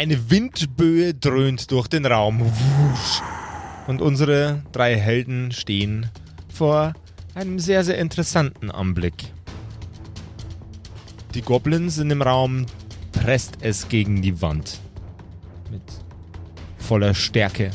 [0.00, 2.40] Eine Windböe dröhnt durch den Raum.
[3.86, 6.08] Und unsere drei Helden stehen
[6.50, 6.94] vor
[7.34, 9.12] einem sehr, sehr interessanten Anblick.
[11.34, 12.64] Die Goblins in dem Raum
[13.12, 14.80] presst es gegen die Wand.
[15.70, 15.82] Mit
[16.78, 17.70] voller Stärke.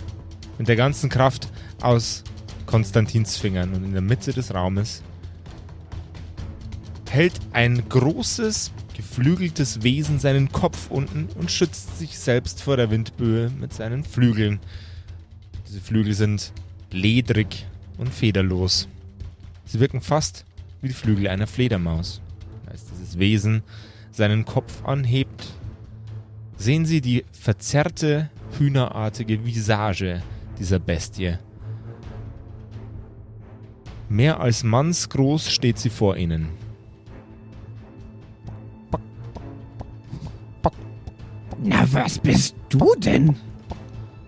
[0.58, 1.50] Mit der ganzen Kraft
[1.80, 2.24] aus
[2.66, 3.72] Konstantins Fingern.
[3.76, 5.04] Und in der Mitte des Raumes
[7.08, 13.50] hält ein großes, geflügeltes Wesen seinen Kopf unten und schützt sich selbst vor der Windböe
[13.50, 14.60] mit seinen Flügeln.
[15.68, 16.54] Diese Flügel sind
[16.92, 17.66] ledrig
[17.98, 18.88] und federlos.
[19.66, 20.46] Sie wirken fast
[20.82, 22.22] wie die Flügel einer Fledermaus.
[22.68, 23.64] Als dieses Wesen
[24.12, 25.54] seinen Kopf anhebt,
[26.58, 30.22] sehen Sie die verzerrte, hühnerartige Visage
[30.58, 31.38] dieser Bestie.
[34.08, 36.65] Mehr als mannsgroß steht sie vor Ihnen.
[41.64, 43.36] Na, was bist du denn?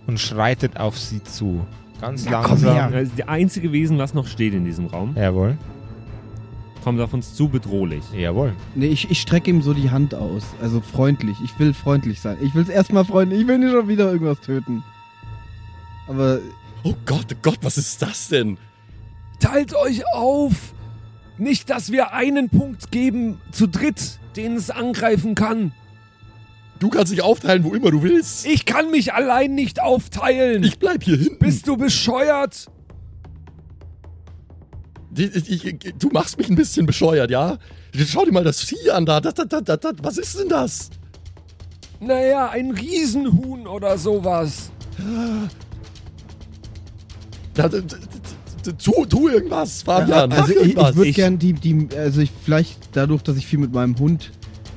[0.07, 1.65] und schreitet auf sie zu.
[1.99, 2.73] Ganz Na, komm langsam.
[2.73, 2.89] her.
[2.91, 5.13] Das ist das einzige Wesen, was noch steht in diesem Raum.
[5.17, 5.57] Jawohl.
[6.81, 8.03] Kommt auf uns zu bedrohlich.
[8.15, 8.53] Jawohl.
[8.75, 10.43] Nee, ich, ich strecke ihm so die Hand aus.
[10.61, 11.35] Also freundlich.
[11.43, 12.37] Ich will freundlich sein.
[12.41, 13.41] Ich will es erstmal freundlich.
[13.41, 14.81] Ich will nicht schon wieder irgendwas töten.
[16.07, 16.39] Aber
[16.83, 18.57] Oh Gott, oh Gott, was ist das denn?
[19.41, 20.73] Teilt euch auf!
[21.37, 25.73] Nicht, dass wir einen Punkt geben zu dritt, den es angreifen kann.
[26.79, 28.45] Du kannst dich aufteilen, wo immer du willst.
[28.45, 30.63] Ich kann mich allein nicht aufteilen.
[30.63, 31.39] Ich bleib hier hinten.
[31.39, 32.67] Bist du bescheuert?
[35.15, 37.57] Ich, ich, ich, du machst mich ein bisschen bescheuert, ja?
[37.95, 39.19] Schau dir mal das Vieh an da.
[39.19, 39.93] Das, das, das, das, das.
[40.03, 40.89] Was ist denn das?
[41.99, 44.69] Naja, ein Riesenhuhn oder sowas.
[47.55, 47.97] Da, da, da,
[48.63, 50.29] da, tu, tu irgendwas, Fabian.
[50.29, 50.89] mach also ich, irgendwas.
[50.91, 53.97] ich würde Ich- gern die, die, also ich vielleicht dadurch, dass ich viel mit meinem
[53.97, 54.31] Hund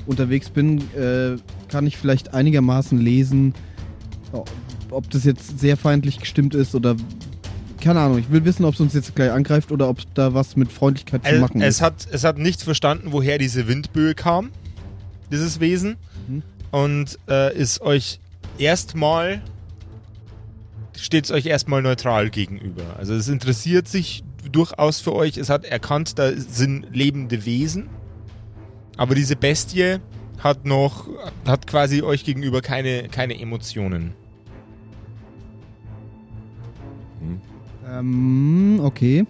[0.07, 1.37] unterwegs bin, äh,
[1.69, 3.55] kann ich vielleicht einigermaßen lesen,
[4.91, 6.97] ob das jetzt sehr feindlich gestimmt ist oder
[7.81, 8.19] keine Ahnung.
[8.19, 11.25] Ich will wissen, ob es uns jetzt gleich angreift oder ob da was mit Freundlichkeit
[11.25, 11.81] zu Es, machen es, ist.
[11.81, 14.51] hat, es hat nicht verstanden, woher diese Windböe kam,
[15.33, 15.97] dieses Wesen.
[16.29, 16.43] Mhm.
[16.71, 18.21] Und äh, ist euch
[18.59, 19.41] erstmal,
[20.97, 22.83] steht es euch erstmal neutral gegenüber.
[22.99, 24.23] Also es interessiert sich
[24.53, 25.37] durchaus für euch.
[25.39, 27.89] Es hat erkannt, da sind lebende Wesen.
[28.97, 29.99] Aber diese Bestie
[30.39, 31.09] hat noch,
[31.47, 34.15] hat quasi euch gegenüber keine, keine Emotionen.
[37.91, 39.27] Ähm, okay.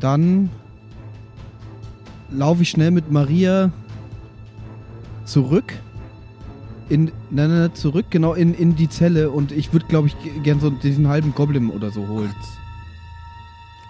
[0.00, 0.50] Dann
[2.30, 3.70] laufe ich schnell mit Maria
[5.24, 5.74] zurück.
[6.88, 10.16] In, nein, nein, nein, zurück, genau, in, in die Zelle und ich würde, glaube ich,
[10.42, 12.34] gern so diesen halben Goblin oder so holen.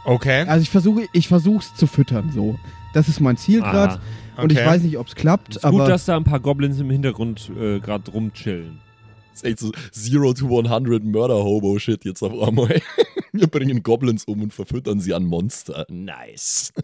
[0.05, 0.45] Okay.
[0.47, 2.59] Also ich versuche, ich versuch's zu füttern, so.
[2.93, 4.43] Das ist mein Ziel gerade Aha.
[4.43, 4.67] und ich okay.
[4.67, 7.81] weiß nicht, ob's klappt, Ist aber gut, dass da ein paar Goblins im Hintergrund äh,
[7.81, 8.79] gerade rumchillen.
[9.33, 9.73] Das ist echt so
[10.19, 12.81] 0 to 100 Murder-Hobo-Shit jetzt auf einmal.
[13.33, 15.87] Wir bringen Goblins um und verfüttern sie an Monster.
[15.89, 16.75] Nice.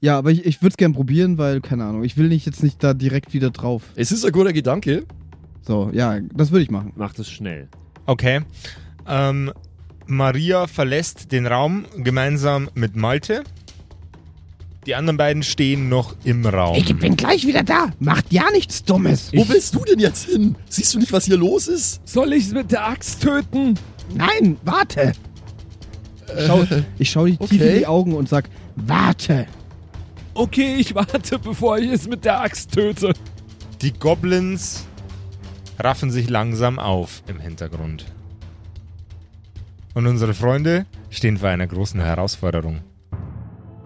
[0.00, 2.62] ja, aber ich, ich würde es gern probieren, weil, keine Ahnung, ich will nicht jetzt
[2.62, 3.82] nicht da direkt wieder drauf.
[3.96, 5.04] Es ist ein guter Gedanke.
[5.62, 6.92] So, ja, das würde ich machen.
[6.94, 7.68] Macht es schnell.
[8.06, 8.42] Okay.
[9.06, 9.52] Ähm,
[10.06, 13.44] Maria verlässt den Raum gemeinsam mit Malte.
[14.86, 16.76] Die anderen beiden stehen noch im Raum.
[16.76, 17.88] Ich bin gleich wieder da.
[17.98, 19.30] Macht ja nichts Dummes.
[19.34, 20.56] Wo willst du denn jetzt hin?
[20.68, 22.00] Siehst du nicht, was hier los ist?
[22.08, 23.78] Soll ich mit der Axt töten?
[24.14, 25.12] Nein, warte.
[26.46, 26.64] Schau,
[26.98, 27.72] ich schaue dich tief okay.
[27.72, 29.46] in die Augen und sag, Warte.
[30.34, 33.12] Okay, ich warte, bevor ich es mit der Axt töte.
[33.82, 34.86] Die Goblins
[35.78, 38.06] raffen sich langsam auf im Hintergrund.
[39.94, 42.80] Und unsere Freunde stehen vor einer großen Herausforderung.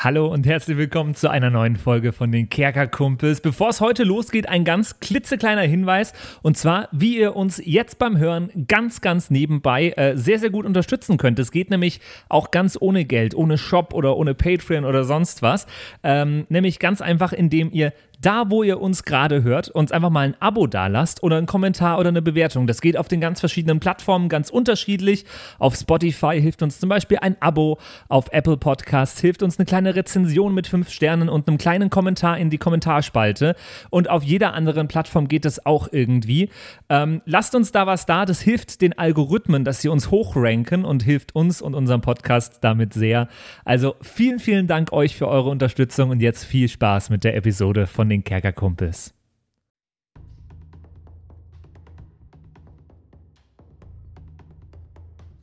[0.00, 3.40] Hallo und herzlich willkommen zu einer neuen Folge von den Kerkerkumpels.
[3.40, 8.16] Bevor es heute losgeht, ein ganz klitzekleiner Hinweis und zwar, wie ihr uns jetzt beim
[8.16, 11.40] Hören ganz, ganz nebenbei äh, sehr, sehr gut unterstützen könnt.
[11.40, 15.66] Es geht nämlich auch ganz ohne Geld, ohne Shop oder ohne Patreon oder sonst was.
[16.04, 20.26] Ähm, nämlich ganz einfach, indem ihr da wo ihr uns gerade hört, uns einfach mal
[20.26, 22.66] ein Abo dalasst oder einen Kommentar oder eine Bewertung.
[22.66, 25.24] Das geht auf den ganz verschiedenen Plattformen ganz unterschiedlich.
[25.58, 27.78] Auf Spotify hilft uns zum Beispiel ein Abo,
[28.08, 32.38] auf Apple Podcasts hilft uns eine kleine Rezension mit fünf Sternen und einem kleinen Kommentar
[32.38, 33.54] in die Kommentarspalte.
[33.90, 36.50] Und auf jeder anderen Plattform geht es auch irgendwie.
[36.88, 41.02] Ähm, lasst uns da was da, das hilft den Algorithmen, dass sie uns hochranken und
[41.02, 43.28] hilft uns und unserem Podcast damit sehr.
[43.64, 47.86] Also vielen, vielen Dank euch für eure Unterstützung und jetzt viel Spaß mit der Episode
[47.86, 49.14] von den Kerkerkumpels.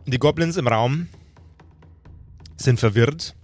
[0.08, 1.08] Die Goblins im Raum
[2.58, 3.36] sind verwirrt,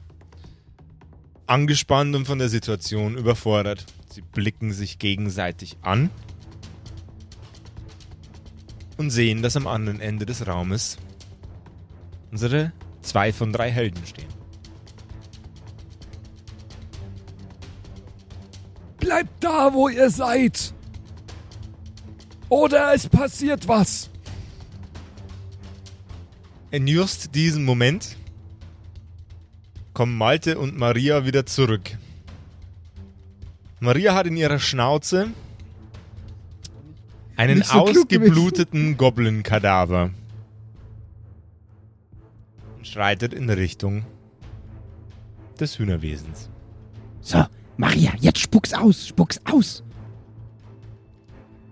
[1.48, 3.86] angespannt und von der Situation überfordert.
[4.10, 6.10] Sie blicken sich gegenseitig an
[8.98, 10.98] und sehen, dass am anderen Ende des Raumes
[12.32, 14.41] unsere zwei von drei Helden stehen.
[19.02, 20.74] Bleibt da, wo ihr seid.
[22.48, 24.10] Oder es passiert was.
[26.70, 28.16] In just diesem Moment
[29.94, 31.98] kommen Malte und Maria wieder zurück.
[33.80, 35.32] Maria hat in ihrer Schnauze
[37.36, 40.12] einen so ausgebluteten Goblin-Kadaver
[42.78, 44.06] und schreitet in Richtung
[45.60, 46.50] des Hühnerwesens.
[47.22, 47.44] So,
[47.82, 49.82] Maria, jetzt spuck's aus, spuck's aus.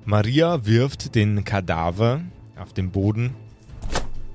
[0.05, 2.21] Maria wirft den Kadaver
[2.59, 3.35] auf den Boden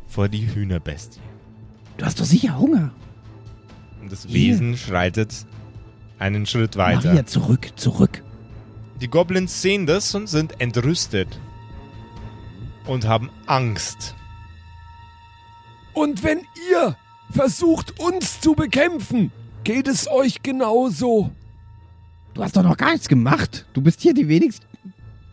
[0.06, 1.18] vor die Hühnerbestie.
[1.96, 2.92] Du hast doch sicher Hunger.
[4.00, 5.46] Und das Wesen schreitet
[6.20, 7.08] einen Schritt weiter.
[7.08, 8.22] Maria, zurück, zurück.
[9.00, 11.40] Die Goblins sehen das und sind entrüstet.
[12.86, 14.14] Und haben Angst.
[15.92, 16.96] Und wenn ihr
[17.30, 19.32] versucht, uns zu bekämpfen,
[19.64, 21.32] geht es euch genauso.
[22.34, 23.64] Du hast doch noch gar nichts gemacht.
[23.72, 24.66] Du bist hier die wenigsten.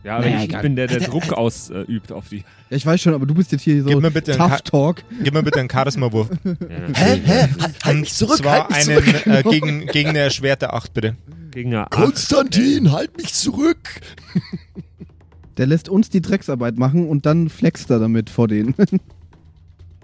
[0.04, 0.62] Ja, Naja, ich egal.
[0.62, 2.38] bin der, der Druck ausübt auf die.
[2.38, 5.02] Ja, ich weiß schon, aber du bist jetzt hier so Gib mir bitte Tough Talk.
[5.22, 6.28] Gib mir bitte einen Charisma-Wurf.
[6.44, 6.56] Hä,
[6.94, 7.20] hä?
[7.24, 9.26] Halt, halt Und mich zurück, zwar halt mich einen zurück.
[9.26, 11.16] äh, gegen, gegen eine erschwerte 8, bitte.
[11.52, 11.90] Gegen eine Acht.
[11.92, 14.00] Konstantin, halt mich zurück.
[15.58, 18.74] Der lässt uns die Drecksarbeit machen und dann flext er damit vor denen.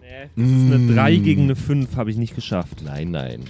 [0.00, 2.82] Nee, das ist eine 3 gegen eine 5, habe ich nicht geschafft.
[2.84, 3.44] Nein, nein.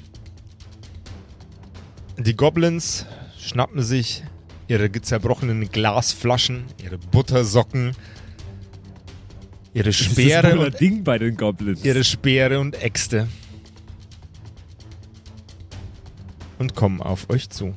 [2.19, 3.07] Die Goblins
[3.39, 4.23] schnappen sich
[4.69, 7.93] ihre zerbrochenen Glasflaschen, ihre Buttersocken,
[9.73, 11.85] ihre Das ist Speere und Ding bei den Goblins.
[11.85, 13.29] ihre Speere und Äxte
[16.59, 17.75] und kommen auf euch zu.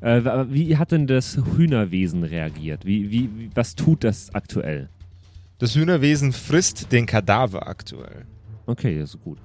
[0.00, 0.20] Äh,
[0.50, 2.84] wie hat denn das Hühnerwesen reagiert?
[2.84, 4.88] Wie, wie, was tut das aktuell?
[5.58, 8.26] Das Hühnerwesen frisst den Kadaver aktuell.
[8.66, 9.38] Okay, das ist gut.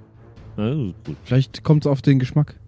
[0.56, 1.18] Das ist gut.
[1.24, 2.60] Vielleicht kommt es auf den Geschmack.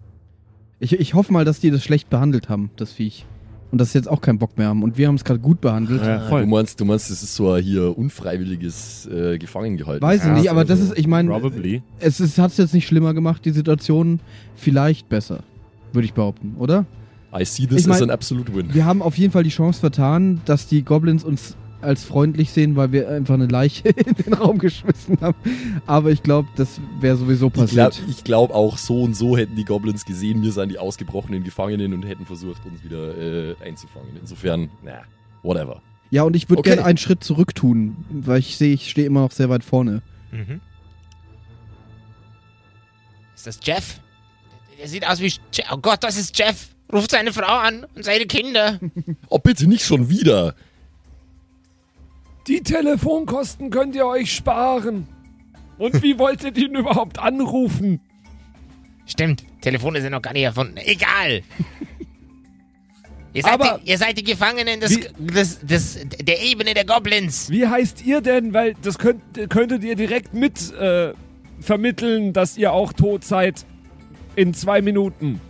[0.80, 3.26] Ich, ich hoffe mal, dass die das schlecht behandelt haben, das Viech.
[3.70, 4.82] Und dass sie jetzt auch keinen Bock mehr haben.
[4.82, 6.02] Und wir haben es gerade gut behandelt.
[6.04, 6.46] Ja, Du voll.
[6.46, 10.02] meinst, du meinst, das ist so ein hier unfreiwilliges äh, Gefangengehalten.
[10.02, 11.82] Weiß ich Ja, nicht, aber das also ist, ich meine, Probably.
[12.00, 14.18] es hat es jetzt nicht schlimmer gemacht, die Situation.
[14.56, 15.44] Vielleicht besser,
[15.92, 16.84] würde ich behaupten, oder?
[17.32, 18.74] I see this Ich mein- as an absolute win.
[18.74, 22.76] Wir haben auf jeden Fall die Chance vertan, dass die Goblins uns als freundlich sehen,
[22.76, 25.36] weil wir einfach eine Leiche in den Raum geschmissen haben.
[25.86, 28.02] Aber ich glaube, das wäre sowieso Ich glaube passiert.
[28.08, 31.92] ich glaub auch so und so hätten die Goblins gesehen, wir seien die ausgebrochenen Gefangenen
[31.94, 34.10] und hätten versucht, uns wieder äh, einzufangen.
[34.20, 35.02] Insofern, na,
[35.42, 35.80] whatever.
[36.10, 36.70] Ja, und ich würde Okay.
[36.70, 40.02] gerne einen Schritt zurück tun, weil ich sehe, ich stehe immer noch sehr weit vorne.
[40.32, 40.60] Mhm.
[43.34, 44.00] Ist das Jeff?
[44.78, 45.26] Der sieht aus wie.
[45.26, 46.68] Je oh Gott, das ist Jeff.
[46.92, 48.80] Ruft seine Frau an und seine Kinder.
[49.28, 50.54] Oh, bitte nicht schon wieder.
[52.46, 55.06] Die Telefonkosten könnt ihr euch sparen.
[55.78, 58.00] Und wie wollt ihr den überhaupt anrufen?
[59.06, 60.76] Stimmt, Telefone sind noch gar nicht erfunden.
[60.78, 61.42] Egal.
[63.32, 66.84] Ihr seid, Aber- die, ihr seid die Gefangenen des, Wie- des, des, der Ebene der
[66.84, 67.48] Goblins.
[67.50, 68.52] Wie heißt ihr denn?
[68.52, 71.12] Weil das könnt, könntet ihr direkt mit äh,
[71.60, 73.64] vermitteln, dass ihr auch tot seid
[74.34, 75.40] in zwei Minuten.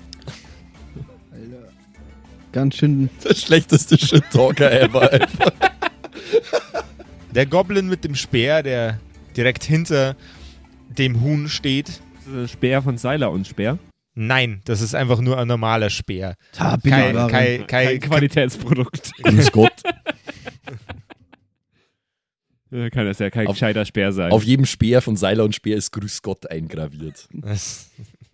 [2.52, 3.08] Ganz schön.
[3.24, 5.08] Der schlechteste Shit-Talker ever.
[7.34, 8.98] Der Goblin mit dem Speer, der
[9.36, 10.16] direkt hinter
[10.88, 12.00] dem Huhn steht.
[12.14, 13.78] Das ist ein Speer von Seiler und Speer.
[14.14, 16.34] Nein, das ist einfach nur ein normaler Speer.
[16.56, 19.12] Kein, kein, kein, Kein Qualitätsprodukt.
[19.22, 19.72] Grüß Gott.
[22.92, 24.30] Kann das ja kein Auf- gescheiter Speer sein.
[24.30, 27.28] Auf jedem Speer von Seiler und Speer ist Grüß Gott eingraviert.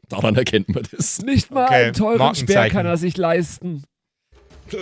[0.09, 1.23] Daran erkennt man das.
[1.23, 2.35] Nicht mal Okay, einen teuren.
[2.35, 3.85] Speer kann er sich leisten.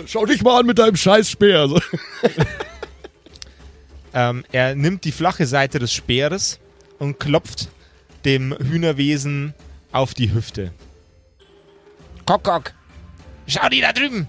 [0.07, 1.69] Schau dich mal an mit deinem scheiß Speer.
[4.15, 6.59] Ähm, er nimmt die flache Seite des Speeres
[6.99, 7.67] und klopft
[8.23, 9.53] dem Hühnerwesen
[9.91, 10.71] auf die Hüfte.
[12.25, 12.73] Kock, kock.
[13.45, 14.27] Schau die da drüben.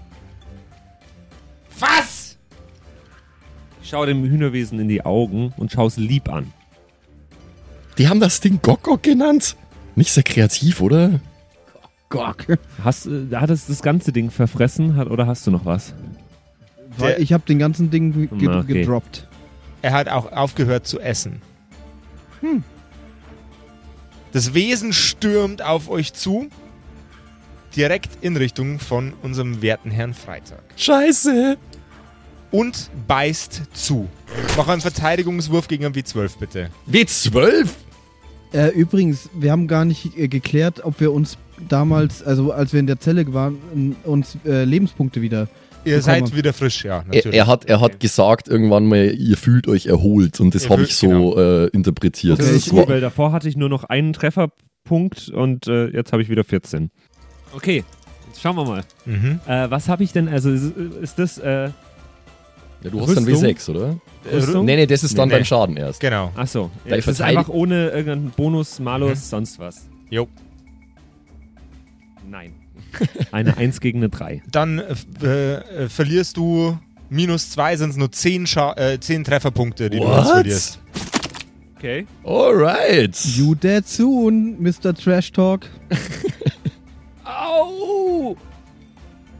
[1.79, 2.37] Was?
[3.81, 6.51] Ich schaue dem Hühnerwesen in die Augen und schaue es lieb an.
[7.97, 9.55] Die haben das Ding Gok-Gok genannt.
[9.95, 11.21] Nicht sehr kreativ, oder?
[12.09, 12.57] Gok.
[12.83, 15.93] Hast, äh, hat es das ganze Ding verfressen hat, oder hast du noch was?
[16.97, 18.81] Weil Ich habe den ganzen Ding ge okay.
[18.81, 19.27] gedroppt.
[19.81, 21.41] Er hat auch aufgehört zu essen.
[24.31, 26.49] Das Wesen stürmt auf euch zu,
[27.75, 30.63] direkt in Richtung von unserem werten Herrn Freitag.
[30.75, 31.57] Scheiße.
[32.49, 34.07] Und beißt zu.
[34.55, 36.69] Mach einen Verteidigungswurf gegen einen W12, bitte.
[36.89, 37.67] W12?
[38.53, 42.79] Äh, übrigens, wir haben gar nicht äh, geklärt, ob wir uns damals, also als wir
[42.79, 45.49] in der Zelle waren, uns äh, Lebenspunkte wieder.
[45.87, 47.37] Ihr seid wieder frisch, ja, Er, natürlich.
[47.37, 50.39] er, hat, er hat gesagt irgendwann mal, ihr fühlt euch erholt.
[50.39, 52.39] Und das habe ich so äh, interpretiert.
[52.39, 56.11] Das ist ich- gut, weil davor hatte ich nur noch einen Trefferpunkt und äh, jetzt
[56.13, 56.89] habe ich wieder 14.
[57.55, 57.83] Okay,
[58.27, 58.83] jetzt schauen wir mal.
[59.05, 59.39] Mhm.
[59.47, 61.69] Äh, was habe ich denn, also ist, ist das, äh,
[62.83, 63.49] Ja, du hast dann Rüstung?
[63.49, 63.97] W6, oder?
[64.31, 64.65] Rüstung?
[64.65, 65.39] Nee, nee, das ist dann Nee, nee.
[65.39, 65.99] beim Schaden erst.
[65.99, 66.31] Genau.
[66.35, 69.87] Achso, es ist einfach ohne irgendeinen Bonus, Malus, sonst was.
[70.09, 70.27] Jo.
[73.31, 74.41] Eine 1 gegen eine 3.
[74.51, 74.81] Dann
[75.21, 76.77] äh, äh, verlierst du
[77.09, 80.17] minus zwei, sind es nur zehn, Scha äh, zehn Trefferpunkte, die du What?
[80.17, 80.79] jetzt verlierst.
[81.77, 82.07] Okay.
[82.23, 83.15] Alright.
[83.35, 84.95] You dead soon, Mr.
[84.95, 85.67] Trash Talk.
[87.23, 88.35] Au!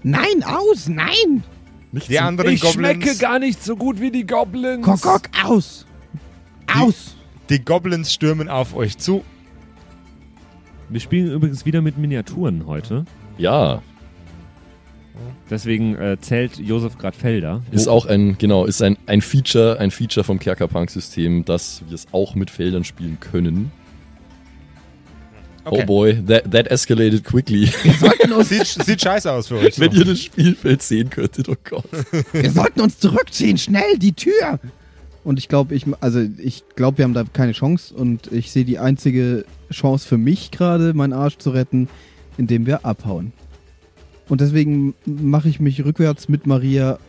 [0.03, 1.43] Nein, aus, nein!
[1.91, 4.85] Nicht Die anderen Ich schmecke Goblins, gar nicht so gut wie die Goblins.
[4.85, 5.85] Gok, Gok, aus!
[6.73, 7.15] Aus!
[7.49, 9.23] die Goblins stürmen auf euch zu.
[10.89, 13.05] Wir spielen übrigens wieder mit Miniaturen heute.
[13.37, 13.81] Ja,
[15.49, 17.61] Deswegen äh, zählt Josef gerade Felder.
[17.71, 22.07] ist auch ein, genau, ist ein, ein Feature, ein Feature vom Kerkerpunk-System, dass wir es
[22.11, 23.71] auch mit Feldern spielen können.
[25.63, 25.81] Okay.
[25.83, 27.65] Oh boy, that, that escalated quickly.
[28.43, 29.79] Sieht, sieht scheiße aus für euch.
[29.79, 31.89] Wenn ihr das Spielfeld sehen könntet, oh Gott.
[32.31, 34.59] Wir sollten uns zurückziehen, schnell, die Tür!
[35.25, 38.63] Und ich glaube, ich, also ich glaube, wir haben da keine Chance und ich sehe
[38.63, 41.89] die einzige Chance für mich gerade, meinen Arsch zu retten,
[42.37, 43.31] indem wir abhauen.
[44.29, 46.99] Und deswegen mache ich mich rückwärts mit Maria.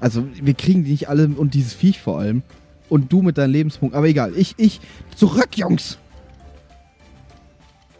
[0.00, 2.42] Also, wir kriegen die nicht alle und dieses Viech vor allem.
[2.88, 3.94] Und du mit deinem Lebenspunkt.
[3.94, 4.80] Aber egal, ich, ich,
[5.14, 5.98] zurück, Jungs!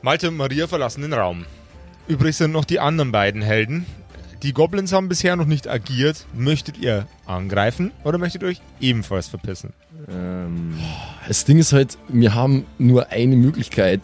[0.03, 1.45] Malte und Maria verlassen den Raum.
[2.09, 3.87] Übrig sind noch die anderen beiden Helden.
[4.43, 6.27] Die Goblins haben bisher noch nicht agiert.
[6.35, 9.75] Möchtet ihr angreifen oder möchtet ihr euch ebenfalls verpissen?
[10.11, 10.75] Ähm,
[11.29, 14.01] Das Ding ist halt, wir haben nur eine Möglichkeit,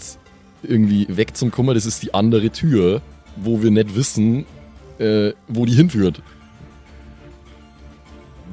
[0.69, 1.75] irgendwie wegzukommen.
[1.75, 3.03] Das ist die andere Tür,
[3.37, 4.47] wo wir nicht wissen,
[4.99, 6.23] äh, wo die hinführt.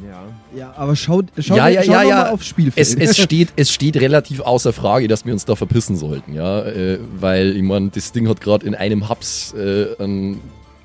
[0.06, 0.24] ja.
[0.56, 2.16] Ja, aber schau, schau, Ja, ja, schau ja, ja.
[2.16, 2.78] mal aufs Spielfeld.
[2.78, 6.62] Es, es, steht, es steht relativ außer Frage, dass wir uns da verpissen sollten, ja.
[6.62, 10.40] Äh, weil, ich meine, das Ding hat gerade in einem Haps äh, an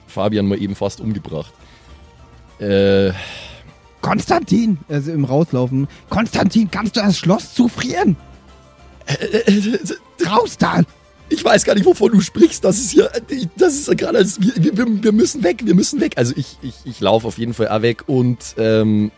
[0.07, 1.53] Fabian mal eben fast umgebracht.
[2.61, 3.13] Äh,
[4.01, 4.79] Konstantin!
[4.89, 5.87] Also im Rauslaufen.
[6.09, 8.17] Konstantin, kannst du das Schloss zufrieren?
[10.27, 10.83] Raus da!
[11.29, 12.65] Ich weiß gar nicht, wovon du sprichst.
[12.65, 13.11] Das ist hier,
[13.57, 16.13] das ist ja gerade, als wir, wir, wir müssen weg, wir müssen weg.
[16.17, 19.11] Also ich, ich, ich laufe auf jeden Fall auch weg und ähm,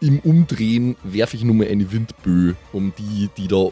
[0.00, 3.68] im Umdrehen werfe ich nur mal eine Windböe, um die, die da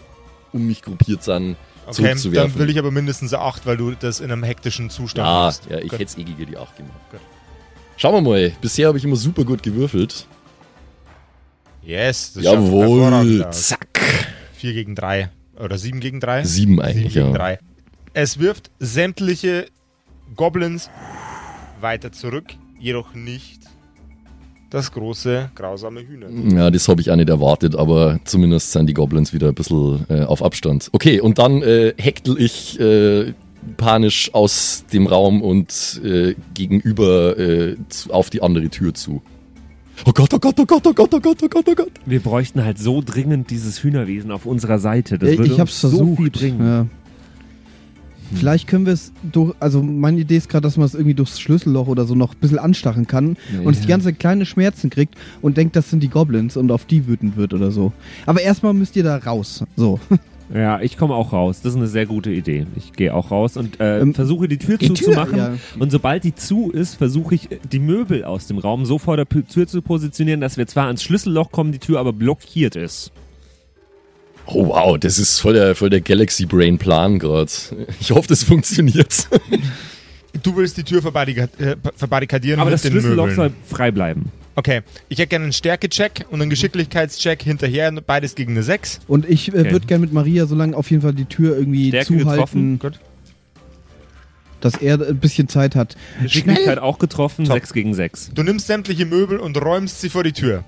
[0.52, 1.56] um mich gruppiert sind,
[1.88, 2.58] Okay, dann zurückzuwerfen.
[2.58, 5.62] will ich aber mindestens eine 8, weil du das in einem hektischen Zustand Ja, machst.
[5.70, 6.98] ja, ich hätte es eh gegen die 8 gemacht.
[7.12, 7.20] Gut.
[7.96, 8.52] Schauen wir mal.
[8.60, 10.26] Bisher habe ich immer super gut gewürfelt.
[11.82, 13.46] Yes, das schaut Jawohl.
[13.52, 14.00] Zack.
[14.54, 15.30] 4 gegen 3.
[15.58, 16.44] Oder 7 gegen 3?
[16.44, 17.32] Sieben eigentlich, gegen ja.
[17.32, 17.58] 3.
[18.12, 19.66] Es wirft sämtliche
[20.34, 20.90] Goblins
[21.80, 22.46] weiter zurück,
[22.78, 23.60] jedoch nicht
[24.70, 26.28] das große, grausame Hühner.
[26.56, 30.04] Ja, das habe ich auch nicht erwartet, aber zumindest sind die Goblins wieder ein bisschen
[30.08, 30.88] äh, auf Abstand.
[30.92, 33.32] Okay, und dann äh, hektel ich äh,
[33.76, 37.76] panisch aus dem Raum und äh, gegenüber äh,
[38.08, 39.22] auf die andere Tür zu.
[40.04, 41.90] Oh Gott, oh Gott, oh Gott, oh Gott, oh Gott, oh Gott, oh Gott.
[42.04, 45.18] Wir bräuchten halt so dringend dieses Hühnerwesen auf unserer Seite.
[45.18, 46.16] Das ich würde ich hab's uns versucht.
[46.16, 46.60] so viel bringen.
[46.66, 46.86] Ja.
[48.34, 51.38] Vielleicht können wir es durch, also meine Idee ist gerade, dass man es irgendwie durchs
[51.38, 55.14] Schlüsselloch oder so noch ein bisschen anstachen kann und es die ganze kleine Schmerzen kriegt
[55.42, 57.92] und denkt, das sind die Goblins und auf die wütend wird oder so.
[58.26, 59.64] Aber erstmal müsst ihr da raus.
[59.76, 60.00] So.
[60.54, 61.60] Ja, ich komme auch raus.
[61.62, 62.66] Das ist eine sehr gute Idee.
[62.76, 65.36] Ich gehe auch raus und äh, Ähm, versuche die Tür die Tür, zuzumachen.
[65.38, 65.54] ja.
[65.78, 69.16] Und sobald die zu ist, versuche ich äh, die Möbel aus dem Raum so vor
[69.16, 72.76] der P- Tür zu positionieren, dass wir zwar ans Schlüsselloch kommen, die Tür aber blockiert
[72.76, 73.10] ist.
[74.46, 77.50] Oh wow, das ist voll der, voll der Galaxy Brain Plan gerade.
[78.00, 79.28] Ich hoffe, das funktioniert.
[80.44, 83.36] Du willst die Tür verbarrika äh, verbarrikadieren Aber mit das den Schlüsselloch Möbeln.
[83.36, 84.30] soll frei bleiben.
[84.58, 89.00] Okay, ich hätte gerne einen Stärke-Check und einen Geschicklichkeitscheck hinterher, beides gegen eine 6.
[89.06, 89.70] Und ich äh, Okay.
[89.72, 92.78] würde gerne mit Maria so lange auf jeden Fall die Tür irgendwie Stärke zuhalten, getroffen.
[92.78, 93.00] Gut.
[94.62, 95.94] dass er ein bisschen Zeit hat.
[96.22, 97.54] Geschicklichkeit auch getroffen, Top.
[97.56, 98.30] 6 gegen 6.
[98.34, 100.64] Du nimmst sämtliche Möbel und räumst sie vor die Tür.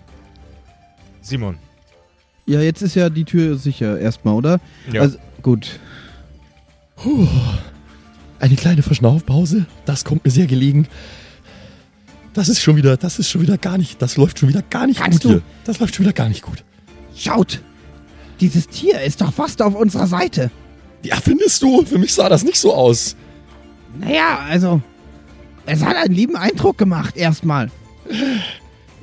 [1.23, 1.57] Simon.
[2.47, 4.61] Ja, jetzt ist ja die Tür sicher erstmal, oder?
[4.93, 5.01] Ja.
[5.01, 5.79] Also, gut.
[8.39, 10.87] Eine kleine Verschnaufpause, das kommt mir sehr gelegen.
[12.39, 14.87] Das ist schon wieder, das ist schon wieder gar nicht, das läuft schon wieder gar
[14.87, 15.43] nicht Kannst gut du- hier.
[15.65, 16.63] Das läuft schon wieder gar nicht gut.
[17.17, 17.61] Schaut!
[18.39, 20.53] Dieses Tier ist doch fast auf unserer Seite.
[21.03, 21.85] Ja, findest du?
[21.85, 23.17] Für mich sah das nicht so aus.
[23.99, 24.81] Naja, also.
[25.67, 27.73] Es hat einen lieben Eindruck gemacht, erstmal.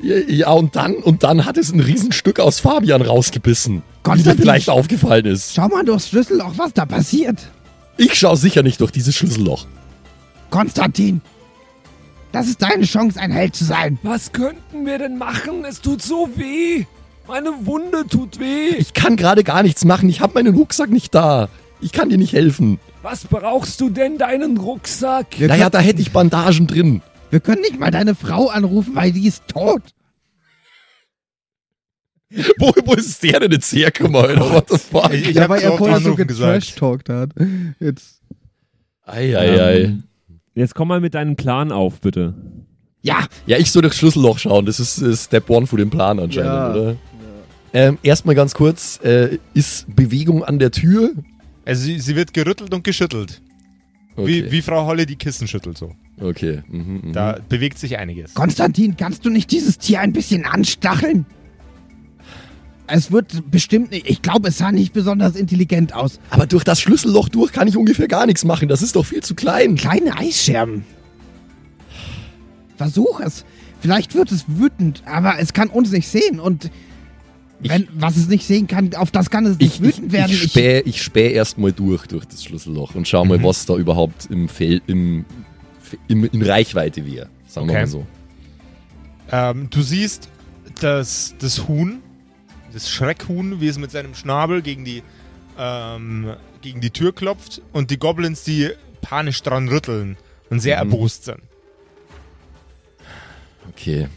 [0.02, 3.84] Ja, und dann, und dann hat es ein Riesenstück aus Fabian rausgebissen.
[4.14, 5.56] Wie dir vielleicht aufgefallen ist.
[5.56, 7.50] schau mal durchs Schlüsselloch, was da passiert.
[7.98, 9.66] Ich schaue sicher nicht durch dieses Schlüsselloch.
[10.52, 11.20] Konstantin,
[12.36, 13.98] das ist deine Chance, ein Held zu sein.
[14.04, 15.64] Was könnten wir denn machen?
[15.64, 16.86] Es tut so weh.
[17.28, 18.76] Meine Wunde tut weh.
[18.78, 20.10] Ich kann gerade gar nichts machen.
[20.10, 21.48] Ich habe meinen Rucksack nicht da.
[21.80, 22.78] Ich kann dir nicht helfen.
[23.04, 25.40] Was brauchst du denn deinen Rucksack?
[25.40, 27.02] Wir, Naja, da hätte ich Bandagen drin.
[27.30, 29.82] Wir können nicht mal deine Frau anrufen, weil die ist tot.
[32.60, 34.52] Wo, wo ist der denn jetzt hergekommen, Alter?
[34.52, 35.14] What the fuck?
[35.14, 37.30] Ich, ich ja, weil so er vorher so getrash-talkt hat.
[37.80, 38.20] Jetzt.
[39.04, 39.84] Eieiei.
[39.84, 40.04] Ähm,
[40.56, 42.34] Jetzt komm mal mit deinem Plan auf, bitte.
[43.02, 44.66] Ja, Ja, ich soll durchs Schlüsselloch schauen.
[44.66, 46.72] Das ist äh, Step One für den Plan anscheinend, Ja.
[46.72, 46.96] oder?
[47.74, 51.12] Ähm, erstmal ganz kurz, äh, ist Bewegung an der Tür?
[51.66, 53.42] Also sie, sie wird gerüttelt und geschüttelt.
[54.16, 55.92] Okay, Wie, wie Frau Holle die Kissen schüttelt so.
[56.22, 56.64] okay.
[56.70, 57.14] Mhm, mhm.
[57.14, 58.34] Da bewegt sich einiges.
[58.34, 61.26] Konstantin, kannst du nicht dieses Tier ein bisschen anstacheln?
[62.88, 64.08] Es wird bestimmt nicht.
[64.10, 66.20] Ich glaube, es sah nicht besonders intelligent aus.
[66.30, 68.68] Aber durch das Schlüsselloch durch kann ich ungefähr gar nichts machen.
[68.68, 69.76] Das ist doch viel zu klein.
[69.76, 70.86] Kleine Eisscherben.
[72.78, 73.46] Versuch es.
[73.80, 76.40] Vielleicht wird es wütend, aber es kann uns nicht sehen.
[76.40, 76.70] Und
[77.60, 80.32] wenn was es nicht sehen kann, auf das kann es nicht Ich, ich, wütend werden.
[80.32, 84.28] ich spähe ich späh erstmal durch, durch das Schlüsselloch und schau mal, was da überhaupt
[84.30, 85.26] im Feld, im,
[86.08, 87.30] im, in Reichweite wäre.
[87.48, 87.82] Sagen wir Okay.
[87.82, 88.06] mal so.
[89.32, 90.30] Ähm, du siehst
[90.82, 92.00] das, das Huhn,
[92.76, 95.02] das Schreckhuhn, wie es mit seinem Schnabel gegen die,
[95.58, 98.70] ähm, gegen die Tür klopft und die Goblins, die
[99.02, 100.18] panisch dran rütteln
[100.50, 100.92] und sehr Mhm.
[100.92, 101.40] erbost sind.
[103.70, 104.08] Okay.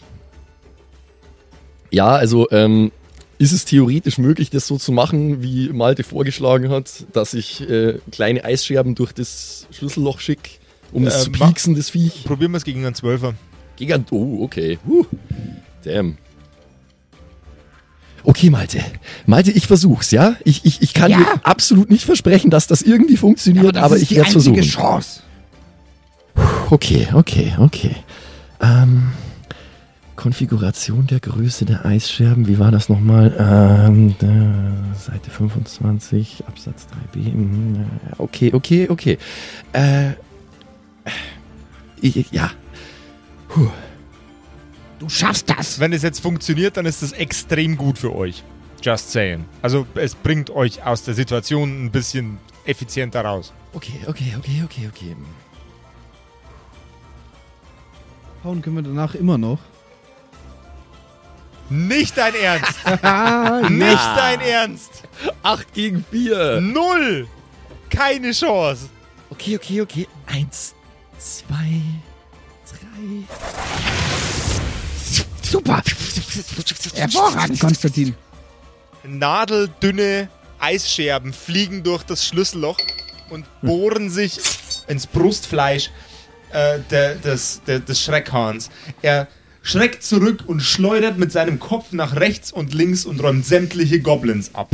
[1.91, 2.93] Ja, also ähm,
[3.39, 7.99] ist es theoretisch möglich, das so zu machen, wie Malte vorgeschlagen hat, dass ich äh,
[8.11, 10.51] kleine Eisscherben durch das Schlüsselloch schicke,
[10.93, 12.25] um es Äh, zu pieksen, das Viech?
[12.25, 13.35] Probieren wir es gegen einen Zwölfer.
[13.77, 14.11] Gigant.
[14.13, 14.79] Oh, okay.
[14.87, 15.07] Huh.
[15.85, 16.19] Damn.
[18.25, 18.81] Okay, Malte.
[19.27, 20.35] Malte, ich versuch's, ja?
[20.45, 21.19] Ich, ich, ich kann Ja.
[21.19, 24.61] dir absolut nicht versprechen, dass das irgendwie funktioniert, das aber, ist ich werde es versuchen.
[24.63, 25.21] Chance.
[26.71, 27.97] Okay, okay, okay.
[28.61, 29.11] Ähm,
[30.17, 33.35] Konfiguration der Größe der Eisscherben, wie war das nochmal?
[33.39, 34.15] Ähm,
[34.99, 37.33] Seite 25, Absatz 3b.
[37.35, 37.87] mhm,
[38.19, 39.19] Okay, okay, okay.
[39.73, 40.11] Äh,
[42.01, 42.51] ich, ja.
[43.49, 43.69] Puh.
[44.99, 45.79] Du schaffst das.
[45.79, 48.43] Wenn es jetzt funktioniert, dann ist das extrem gut für euch.
[48.83, 49.45] Just saying.
[49.63, 53.53] Also es bringt euch aus der Situation ein bisschen effizienter raus.
[53.73, 55.17] Okay, okay, okay, okay, okay.
[58.45, 59.59] Hauen können wir danach immer noch.
[61.71, 62.75] Nicht dein Ernst!
[63.03, 65.03] Ah, Nicht dein Ernst!
[65.43, 66.61] 8 gegen 4.
[66.63, 67.27] Null!
[67.91, 68.89] Keine Chance!
[69.31, 70.09] Okay, okay, okay.
[70.27, 70.75] Eins,
[71.19, 71.83] zwei,
[72.71, 73.25] drei.
[75.51, 75.83] Super.
[76.95, 78.15] Hervorragend, Konstantin.
[79.05, 82.77] Nadeldünne Eisscherben fliegen durch das Schlüsselloch
[83.31, 84.39] und bohren sich
[84.89, 85.91] ins Brustfleisch
[86.53, 88.71] äh, der, des, der, des Schreckhahns.
[89.01, 89.29] Er
[89.63, 94.55] schreckt zurück und schleudert mit seinem Kopf nach rechts und links und räumt sämtliche Goblins
[94.55, 94.71] ab.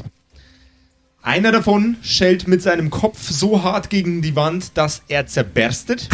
[1.23, 6.09] Einer davon schellt mit seinem Kopf so hart gegen die Wand, dass er zerberstet.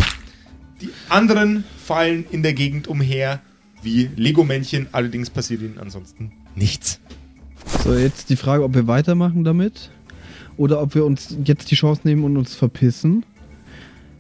[0.81, 3.41] Die anderen fallen in der Gegend umher
[3.83, 7.01] wie Lego-Männchen, allerdings passiert ihnen ansonsten nichts.
[7.85, 9.91] So, jetzt die Frage, ob wir weitermachen damit
[10.57, 13.25] oder ob wir uns jetzt die Chance nehmen und uns verpissen.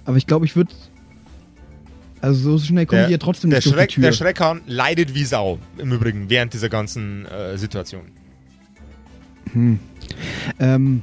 [0.04, 0.72] Aber ich glaube, ich würde.
[2.22, 4.02] Also so schnell kommen die ja trotzdem der, nicht durch Schreck, die Tür.
[4.04, 8.02] der Schreckhahn leidet wie Sau, im Übrigen, während dieser ganzen äh, Situation.
[10.58, 11.02] ähm,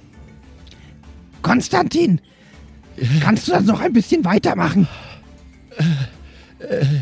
[1.42, 2.22] Konstantin,
[3.20, 4.88] kannst du das noch ein bisschen weitermachen?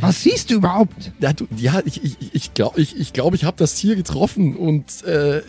[0.02, 1.12] Was siehst du überhaupt?
[1.20, 4.56] Ja, du, ja ich, ich, ich glaube, ich, ich, glaub, ich habe das Tier getroffen
[4.56, 5.42] und äh,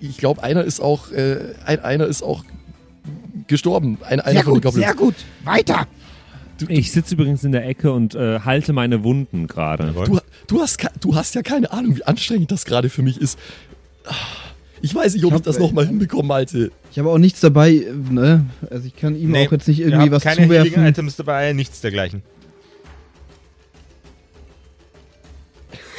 [0.00, 2.44] ich glaube, einer ist auch, äh, ein, einer ist auch
[3.46, 3.98] gestorben.
[4.02, 4.86] Ein, einer Sehr von den gut, Goblins.
[4.86, 5.14] sehr gut.
[5.44, 5.86] Weiter.
[6.68, 9.92] Ich sitze übrigens in der Ecke und äh, halte meine Wunden gerade.
[10.06, 13.38] Du, du, hast, du hast ja keine Ahnung, wie anstrengend das gerade für mich ist.
[14.80, 16.72] Ich weiß nicht, ob Ich ich, hab- das nochmal hinbekomme, Malte.
[16.90, 18.46] Ich habe auch nichts dabei, äh, ne?
[18.70, 20.84] Also ich kann ihm Nee, auch jetzt nicht Ihr irgendwie habt was keine zuwerfen.
[20.86, 22.22] Items dabei, nichts dergleichen.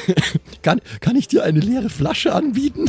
[0.62, 2.86] Kann, kann ich dir eine leere Flasche anbieten?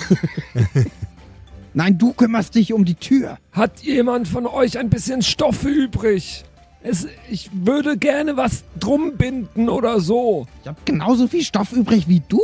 [1.74, 3.38] Nein, du kümmerst dich um die Tür.
[3.54, 6.44] Hat jemand von euch ein bisschen Stoffe übrig?
[6.84, 10.48] Es, ich würde gerne was drum binden oder so.
[10.64, 12.42] Ich hab genauso viel Stoff übrig wie du.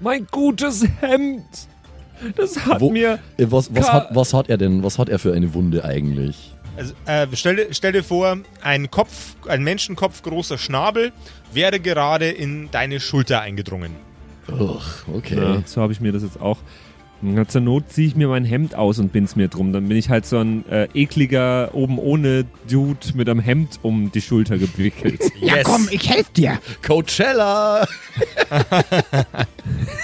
[0.00, 1.42] Mein gutes Hemd.
[2.36, 3.18] Das hat Wo- mir.
[3.36, 4.82] Äh, was, was, hat, was hat er denn?
[4.82, 6.54] Was hat er für eine Wunde eigentlich?
[6.78, 11.12] Also, äh, stell, dir- stell dir vor, ein Kopf, ein Menschenkopf großer Schnabel
[11.52, 13.92] wäre gerade in deine Schulter eingedrungen.
[14.48, 15.36] Uch, okay.
[15.36, 16.58] Ja, so habe ich mir das jetzt auch.
[17.20, 19.72] Na, zur Not ziehe ich mir mein Hemd aus und bind's mir drum.
[19.72, 24.12] Dann bin ich halt so ein äh, ekliger, oben ohne Dude mit einem Hemd um
[24.12, 25.20] die Schulter gewickelt.
[25.40, 25.64] Ja, Yes.
[25.64, 26.60] komm, ich helf dir.
[26.86, 27.86] Coachella!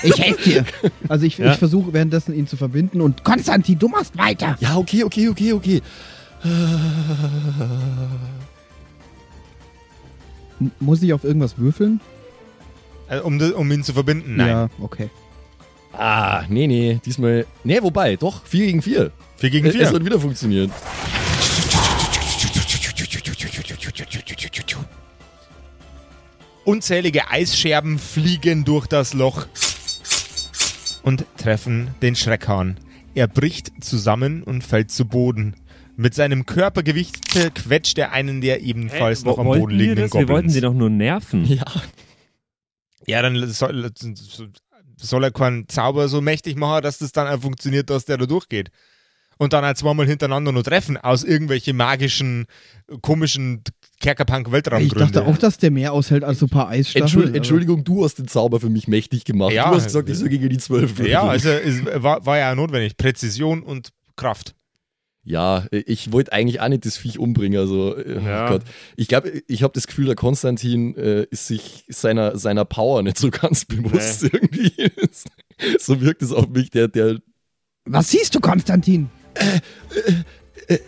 [0.03, 0.65] Ich helf dir.
[1.09, 1.53] Also ich, Ja.
[1.53, 4.57] ich versuche währenddessen ihn zu verbinden und Konstantin, du machst weiter.
[4.61, 5.83] Ja, okay, okay, okay, okay.
[10.81, 12.01] Muss ich auf irgendwas würfeln?
[13.09, 14.37] Äh, um, um ihn zu verbinden?
[14.37, 14.49] Nein.
[14.49, 15.11] Ja, okay.
[15.93, 17.47] Ah, nee, nee, diesmal.
[17.63, 19.13] Nee, wobei, doch, 4 gegen 4.
[19.37, 19.93] 4 gegen Es 4.
[19.93, 20.73] wird wieder funktionieren.
[26.65, 29.47] Unzählige Eisscherben fliegen durch das Loch
[31.03, 32.79] und treffen den Schreckhahn.
[33.15, 35.55] Er bricht zusammen und fällt zu Boden.
[35.97, 40.13] Mit seinem Körpergewicht quetscht er einen der ebenfalls noch am Boden liegenden das?
[40.13, 40.53] Wir wollten Goblins.
[40.55, 41.45] sie doch nur nerven.
[41.45, 41.65] Ja.
[43.07, 43.91] Ja, dann soll,
[44.97, 48.27] soll er keinen Zauber so mächtig machen, dass das dann auch funktioniert, dass der da
[48.27, 48.71] durchgeht.
[49.37, 52.47] Und dann auch zweimal hintereinander nur treffen, aus irgendwelchen magischen,
[53.03, 53.63] komischen
[53.95, 55.13] Ich Kerkerpunk-Weltraumgründen.
[55.13, 57.03] dachte auch, dass der mehr aushält als so ein paar Eisstacheln.
[57.05, 59.53] Entschuld, aber- Entschuldigung, du hast den Zauber für mich mächtig gemacht.
[59.53, 59.69] Ja.
[59.71, 61.09] du hast gesagt, ich soll gegen die 12 würfeln.
[61.11, 62.97] Ja, also es war, war ja notwendig.
[62.97, 64.55] Präzision und Kraft.
[65.27, 67.59] Ja, ich wollte eigentlich auch nicht das Viech umbringen.
[67.59, 68.45] Also, äh, Ja.
[68.47, 68.63] oh Gott.
[68.97, 73.19] Ich glaube, ich habe das Gefühl, der Konstantin äh, ist sich seiner, seiner Power nicht
[73.19, 74.73] so ganz bewusst irgendwie.
[75.81, 77.21] so wirkt es auf mich, der, der.
[77.87, 79.09] Was siehst du, Konstantin?
[79.35, 79.61] Äh,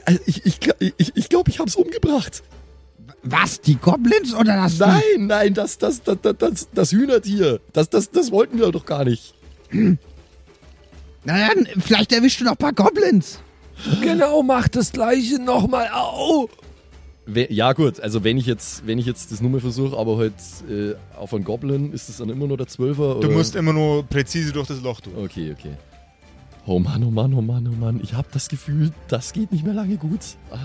[0.07, 2.43] äh, ich ich, gla- ich, ich, glaube, ich habe es umgebracht.
[3.23, 4.79] Was, die Goblins oder das?
[4.79, 7.61] Nein, nein, das, das, das, das, das, das Hühnertier.
[7.73, 9.35] Das, das, das wollten wir doch gar nicht.
[9.73, 13.41] Na dann, vielleicht erwischst du noch ein paar Goblins.
[14.03, 15.89] Genau, mach das gleiche nochmal.
[15.93, 16.49] Au!
[17.49, 20.35] Ja, gut, also wenn ich jetzt, wenn ich jetzt das Nummer versuche, aber halt
[20.71, 23.15] äh, auf einen Goblin, ist das dann immer nur der Zwölfer?
[23.15, 23.31] Du oder?
[23.31, 25.17] musst immer nur präzise durch das Loch durch.
[25.17, 25.73] Okay, okay.
[26.67, 28.01] Oh Mann, oh Mann, oh Mann, oh Mann.
[28.03, 30.21] Ich habe das Gefühl, das geht nicht mehr lange gut.
[30.51, 30.57] Ah.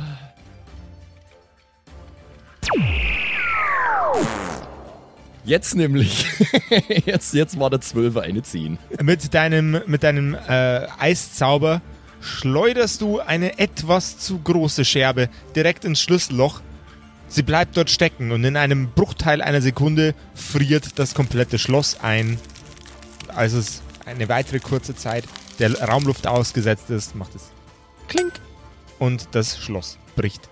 [5.43, 6.25] Jetzt nämlich.
[7.05, 8.77] jetzt, jetzt war der Zwölfer eine 10.
[9.01, 11.81] Mit deinem, mit deinem äh, Eiszauber
[12.21, 16.61] schleuderst du eine etwas zu große Scherbe direkt ins Schlüsselloch.
[17.27, 22.39] Sie bleibt dort stecken und in einem Bruchteil einer Sekunde friert das komplette Schloss ein.
[23.27, 25.25] Als es eine weitere kurze Zeit
[25.59, 27.51] der Raumluft ausgesetzt ist, macht es
[28.07, 28.33] klink
[28.99, 30.49] und das Schloss bricht.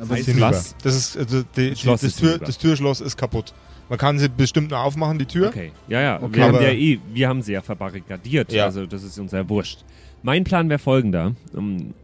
[0.00, 0.50] Aber Hinüber.
[0.50, 0.74] was?
[0.82, 3.52] Das ist also die, Das die, das, ist Tür, das Türschloss ist kaputt.
[3.88, 5.48] Man kann sie bestimmt noch aufmachen, die Tür.
[5.48, 6.22] Okay, ja, ja.
[6.22, 8.52] Okay, wir, haben ja eh, wir haben sie ja verbarrikadiert.
[8.52, 8.64] Ja.
[8.64, 9.84] Also, das ist uns ja wurscht.
[10.22, 11.34] Mein Plan wäre folgender.
[11.56, 11.94] Ähm,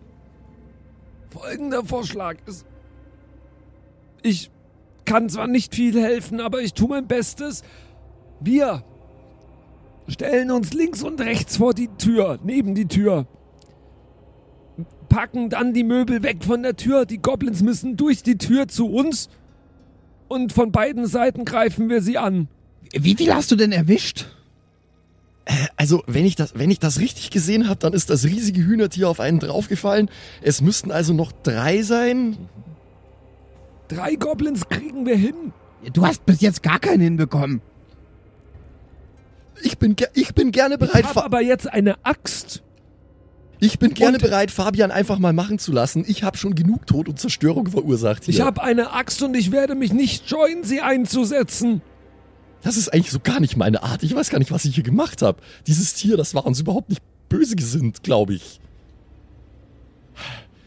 [1.30, 2.64] folgender Vorschlag ist.
[4.22, 4.50] Ich
[5.04, 7.62] kann zwar nicht viel helfen, aber ich tue mein Bestes.
[8.40, 8.82] Wir
[10.08, 13.26] stellen uns links und rechts vor die Tür, neben die Tür.
[15.08, 17.04] Packen dann die Möbel weg von der Tür.
[17.04, 19.28] Die Goblins müssen durch die Tür zu uns.
[20.28, 22.48] Und von beiden Seiten greifen wir sie an.
[22.92, 24.26] Wie viel hast du denn erwischt?
[25.76, 29.08] Also, wenn ich das, wenn ich das richtig gesehen habe, dann ist das riesige Hühnertier
[29.08, 30.08] auf einen draufgefallen.
[30.40, 32.38] Es müssten also noch drei sein.
[33.88, 35.52] Drei Goblins kriegen wir hin.
[35.92, 37.60] Du hast bis jetzt gar keinen hinbekommen.
[39.62, 42.62] Ich bin, ich bin gerne Ich bereit, habe Fa aber jetzt eine Axt.
[43.64, 46.04] Ich bin gerne Und- bereit, Fabian einfach mal machen zu lassen.
[46.06, 48.24] Ich habe schon genug Tod und Zerstörung verursacht.
[48.24, 48.34] Hier.
[48.34, 51.82] Ich habe eine Axt und ich werde mich nicht scheuen, sie einzusetzen.
[52.62, 54.02] Das ist eigentlich so gar nicht meine Art.
[54.02, 55.40] Ich weiß gar nicht, was ich hier gemacht habe.
[55.66, 58.60] Dieses Tier, das war uns überhaupt nicht böse gesinnt, glaube ich.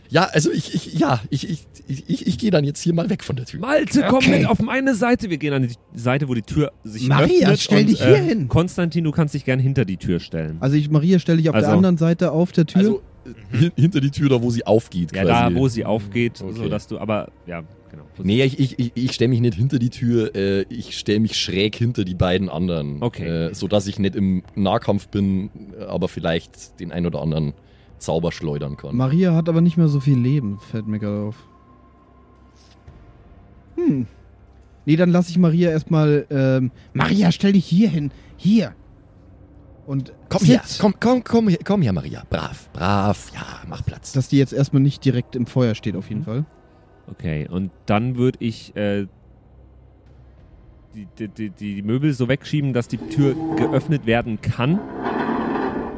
[0.10, 3.10] Ja, also ich, ich ja, ich, ich, ich, ich, ich gehe dann jetzt hier mal
[3.10, 3.60] weg von der Tür.
[3.60, 4.40] Malte, komm Okay.
[4.40, 5.30] mit auf meine Seite.
[5.30, 7.60] Wir gehen an die Seite, wo die Tür sich Maria, öffnet.
[7.60, 8.48] stell und, dich äh, hier hin.
[8.48, 10.58] Konstantin, du kannst dich gern hinter die Tür stellen.
[10.60, 12.78] Also ich, Maria stelle ich auf Also- der anderen Seite auf der Tür.
[12.80, 13.02] Also
[13.54, 15.54] äh, hin- hinter die Tür, da wo sie aufgeht ja, quasi.
[15.54, 16.54] da, wo sie aufgeht, Okay.
[16.56, 18.04] so dass du, aber ja, Genau.
[18.22, 21.38] Nee, ich, ich, ich, ich stelle mich nicht hinter die Tür, äh, ich stelle mich
[21.38, 23.02] schräg hinter die beiden anderen.
[23.02, 23.48] Okay.
[23.48, 25.50] Äh, sodass ich nicht im Nahkampf bin,
[25.88, 27.54] aber vielleicht den ein oder anderen
[28.00, 28.96] Zauber schleudern kann.
[28.96, 31.36] Maria hat aber nicht mehr so viel Leben, fällt mir gerade auf.
[33.76, 34.08] Hm.
[34.86, 36.26] Nee, dann lasse ich Maria erstmal.
[36.30, 38.12] Ähm, Maria, stell dich hier hin.
[38.38, 38.74] Hier.
[39.86, 40.80] Und komm sitz.
[40.80, 42.24] komm, komm, komm, komm her, Maria.
[42.30, 44.12] Brav, brav, ja, mach Platz.
[44.12, 46.46] Dass die jetzt erstmal nicht direkt im Feuer steht, auf jeden Fall.
[47.10, 49.08] Okay, und dann würde ich äh,
[50.94, 54.80] die, die, die, die Möbel so wegschieben, dass die Tür geöffnet werden kann.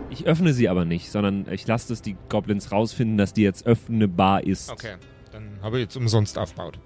[0.09, 3.65] Ich öffne sie aber nicht, sondern ich lasse es die Goblins rausfinden, dass die jetzt
[3.65, 4.71] öffnebar ist.
[4.71, 4.95] Okay,
[5.31, 6.79] dann habe ich jetzt umsonst aufgebaut.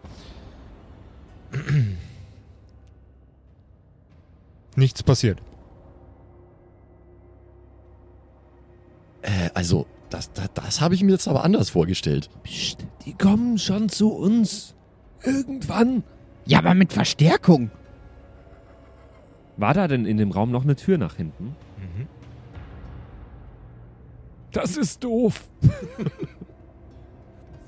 [4.76, 5.42] Nichts passiert.
[9.22, 12.30] Äh, also, das, das, das habe ich mir jetzt aber anders vorgestellt.
[12.44, 14.76] Psst, die kommen schon zu uns.
[15.24, 16.04] Irgendwann.
[16.46, 17.72] Ja, aber mit Verstärkung.
[19.56, 21.56] War da denn in dem Raum noch eine Tür nach hinten?
[24.54, 25.42] Das ist doof.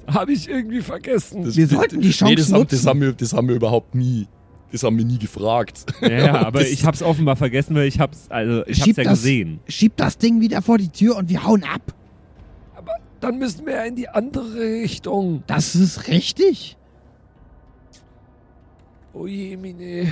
[0.07, 1.43] Habe ich irgendwie vergessen.
[1.43, 2.75] Das, Wir sollten die Chance nee, das haben, nutzen.
[2.77, 4.27] das, haben wir, das haben wir überhaupt nie.
[4.71, 5.85] Das haben wir nie gefragt.
[6.01, 9.03] Ja, ja, aber Das- ich hab's offenbar vergessen, weil ich hab's, also ich hab's ja
[9.03, 9.59] das- gesehen.
[9.67, 11.81] Schieb das Ding wieder vor die Tür und wir hauen ab.
[13.21, 15.43] Dann müssen wir ja in die andere Richtung.
[15.47, 16.77] Das ist richtig.
[19.13, 20.07] Oh je, Mine.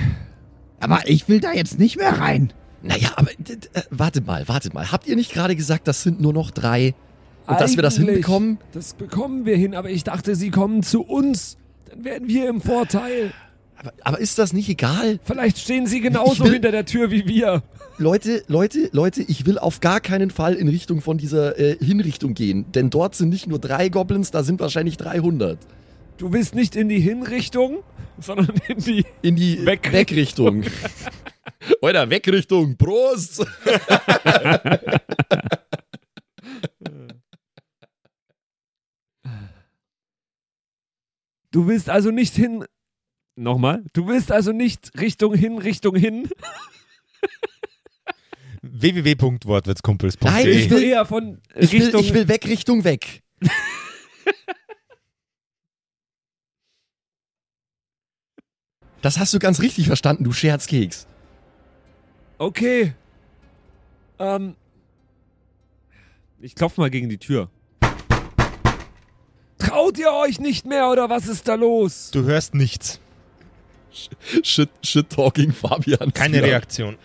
[0.80, 2.52] Aber ich will da jetzt nicht mehr rein.
[2.84, 4.92] Naja, aber äh, wartet mal, wartet mal.
[4.92, 6.94] Habt ihr nicht gerade gesagt, das sind nur noch drei?
[7.46, 8.58] Und dass wir das Eigentlich, hinbekommen?
[8.72, 11.56] Das bekommen wir hin, aber ich dachte, sie kommen zu uns.
[11.90, 13.32] Dann wären wir im Vorteil.
[13.76, 15.18] Aber, aber ist das nicht egal?
[15.24, 17.62] Vielleicht stehen sie genauso will- hinter der Tür wie wir.
[17.96, 22.34] Leute, Leute, Leute, ich will auf gar keinen Fall in Richtung von dieser äh, Hinrichtung
[22.34, 22.64] gehen.
[22.72, 25.58] Denn dort sind nicht nur drei Goblins, da sind wahrscheinlich 300.
[26.16, 27.78] Du willst nicht in die Hinrichtung,
[28.20, 29.04] sondern in die.
[29.22, 30.62] In die Wegrichtung.
[30.62, 30.64] Wegrichtung.
[31.82, 32.76] Alter, Wegrichtung.
[32.76, 33.44] Prost!
[41.50, 42.64] Du willst also nicht hin.
[43.36, 43.84] Nochmal.
[43.92, 46.28] Du willst also nicht Richtung hin, Richtung hin.
[48.62, 52.00] www.wortwitzkumpels.de Nein, Ich will will- eher von Ich will, Richtung.
[52.00, 53.22] ich will Wegrichtung weg.
[59.02, 61.06] Das hast du ganz richtig verstanden, du Scherzkeks.
[62.38, 62.94] Okay.
[64.18, 64.54] Ähm.
[66.40, 67.48] Ich klopf mal gegen die Tür.
[69.58, 72.10] Traut ihr euch nicht mehr oder was ist da los?
[72.10, 73.00] Du hörst nichts.
[74.42, 76.12] Shit, shit talking Fabian.
[76.12, 76.44] Keine Ja.
[76.44, 76.98] Reaktion.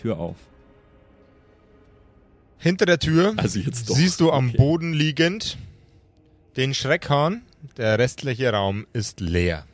[0.00, 0.36] Tür auf.
[2.58, 3.94] Hinter der Tür Also jetzt doch.
[3.96, 4.56] siehst du am Okay.
[4.58, 5.58] Boden liegend
[6.56, 7.42] den Schreckhahn.
[7.76, 9.66] Der restliche Raum ist leer.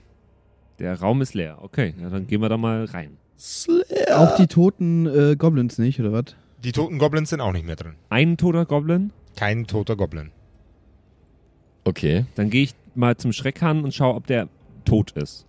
[0.79, 1.59] Der Raum ist leer.
[1.61, 3.17] Okay, ja, dann gehen wir da mal rein.
[3.39, 4.21] Slayer.
[4.21, 6.37] Auch die toten äh, Goblins nicht, oder was?
[6.63, 7.95] Die toten Goblins sind auch nicht mehr drin.
[8.09, 9.13] Ein toter Goblin.
[9.37, 10.31] Kein toter Goblin.
[11.85, 12.27] Okay.
[12.37, 14.49] Dann gehe ich mal zum Schreckhahn und schaue, ob der
[14.85, 15.47] tot ist.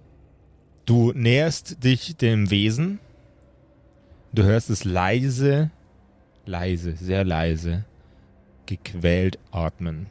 [0.85, 2.99] Du näherst dich dem Wesen.
[4.33, 5.69] Du hörst es leise,
[6.45, 7.85] leise, sehr leise,
[8.65, 10.07] gequält atmen.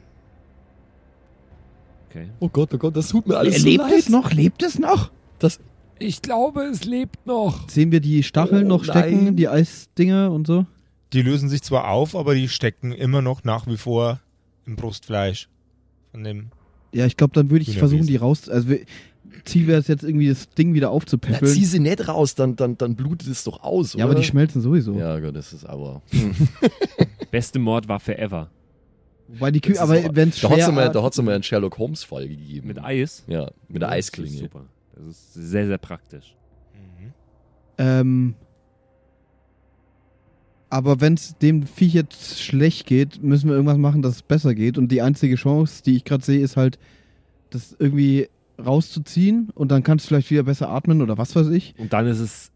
[2.13, 2.27] Okay.
[2.39, 3.93] Oh Gott, oh Gott, das tut mir alles so lebt leid.
[3.97, 4.31] es noch?
[4.31, 5.09] Lebt es noch?
[5.39, 5.59] Das,
[5.97, 7.67] Ich glaube, es lebt noch.
[7.69, 9.35] Sehen wir die Stacheln Oh, noch stecken, nein.
[9.35, 10.65] die Eisdinger und so?
[11.13, 14.19] Die lösen sich zwar auf, aber die stecken immer noch nach wie vor
[14.65, 15.49] im Brustfleisch
[16.11, 16.47] von dem.
[16.93, 18.47] Ja, ich glaube, dann würde ich versuchen, die raus.
[18.47, 18.81] Also, wir-
[19.45, 21.51] Ziel wäre es jetzt irgendwie, das Ding wieder na, aufzupäppeln.
[21.51, 24.11] zieh sie nicht raus, dann, dann, dann blutet es doch aus, ja, oder?
[24.11, 24.93] aber die schmelzen sowieso.
[24.97, 26.01] Ja, Gott, das ist aber...
[27.31, 28.49] Beste Mordwaffe ever.
[29.33, 31.03] Wobei die Kühe, aber wenn es Da hat es schwer...
[31.03, 32.67] hat's mal einen Sherlock Holmes-Fall gegeben.
[32.67, 33.23] Mit Eis.
[33.27, 34.37] Ja, mit der Das ist Eisklinge.
[34.37, 34.65] Super.
[34.95, 36.35] Das ist sehr, sehr praktisch.
[37.77, 38.35] ähm,
[40.69, 44.53] aber wenn es dem Viech jetzt schlecht geht, müssen wir irgendwas machen, dass es besser
[44.53, 44.77] geht.
[44.77, 46.79] Und die einzige Chance, die ich gerade sehe, ist halt,
[47.49, 48.27] das irgendwie
[48.63, 51.73] rauszuziehen und dann kannst du vielleicht wieder besser atmen oder was weiß ich.
[51.77, 52.51] Und dann ist es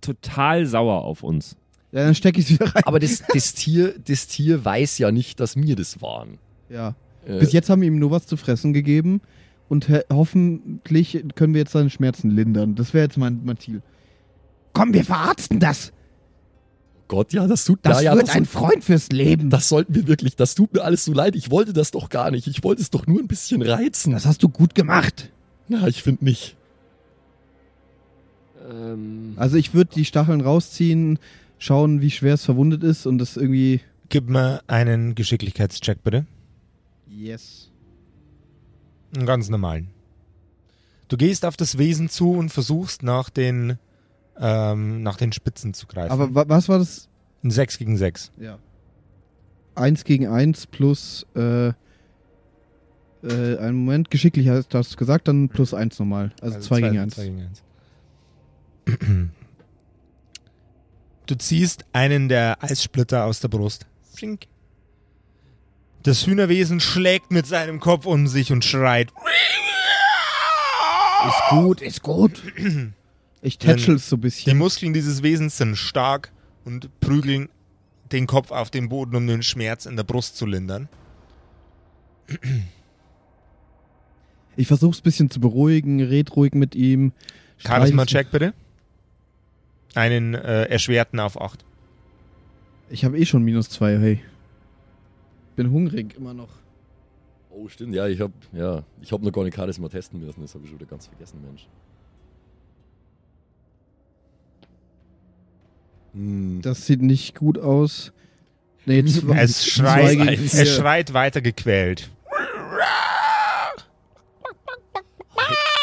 [0.00, 1.56] total sauer auf uns.
[1.94, 2.82] Ja, dann stecke ich es wieder rein.
[2.86, 6.38] Aber das, das, Tier, das Tier weiß ja nicht, dass wir das waren.
[6.68, 6.96] Ja.
[7.24, 9.20] Äh, Bis jetzt haben wir ihm nur was zu fressen gegeben
[9.68, 12.74] und hoffentlich können wir jetzt seine Schmerzen lindern.
[12.74, 13.80] Das wäre jetzt mein, mein Ziel.
[14.72, 15.92] Komm, wir verarzten das.
[17.06, 19.50] Gott, ja, das tut Das ja, ja, wird das, ein Freund fürs Leben.
[19.50, 20.34] das sollten wir wirklich.
[20.34, 21.36] Das tut mir alles so leid.
[21.36, 22.48] Ich wollte das doch gar nicht.
[22.48, 24.12] Ich wollte es doch nur ein bisschen reizen.
[24.12, 25.30] das hast du gut gemacht.
[25.68, 26.56] Na, ich finde nicht.
[28.68, 31.18] Ähm, Also ich würde die Stacheln rausziehen,
[31.58, 33.80] schauen, wie schwer es verwundet ist und das irgendwie.
[34.08, 36.26] Gib mir einen Geschicklichkeitscheck, bitte.
[37.08, 37.70] Yes.
[39.16, 39.88] Einen ganz normalen.
[41.08, 43.78] Du gehst auf das Wesen zu und versuchst nach den,
[44.38, 46.10] ähm, nach den Spitzen zu greifen.
[46.10, 47.08] Aber wa was war das?
[47.42, 48.32] Ein 6 gegen 6.
[48.38, 48.58] Ja.
[49.74, 51.74] 1 gegen 1 plus, äh, äh,
[53.22, 56.32] einen Moment, geschicklich hast du gesagt, dann plus 1 normal.
[56.40, 57.20] Also 2 gegen 1.
[61.26, 63.86] Du ziehst einen der Eissplitter aus der Brust.
[64.14, 64.46] Flink.
[66.02, 69.10] Das Hühnerwesen schlägt mit seinem Kopf um sich und schreit.
[71.26, 72.42] Ist gut, ist gut.
[73.40, 74.58] Ich tätschel es so ein Die bisschen.
[74.58, 76.32] Muskeln dieses Wesens sind stark
[76.64, 77.48] und prügeln
[78.12, 80.88] den Kopf auf den Boden, um den Schmerz in der Brust zu lindern.
[84.56, 87.12] Ich versuch's ein bisschen zu beruhigen, red ruhig mit ihm.
[87.58, 88.54] Charisma-Check bitte.
[89.94, 91.64] Einen äh, erschwerten auf 8.
[92.90, 94.22] Ich habe eh schon minus 2, hey.
[95.56, 96.50] Bin hungrig immer noch.
[97.50, 100.54] Oh, stimmt, ja, ich hab, ja, ich hab noch gar nicht Charisma testen müssen, das
[100.54, 101.68] habe ich schon wieder ganz vergessen, Mensch.
[106.14, 106.60] Hm.
[106.62, 108.12] Das sieht nicht gut aus.
[108.86, 112.10] Nee, zwei, Es zwei schreit, gegen es schreit weiter gequält.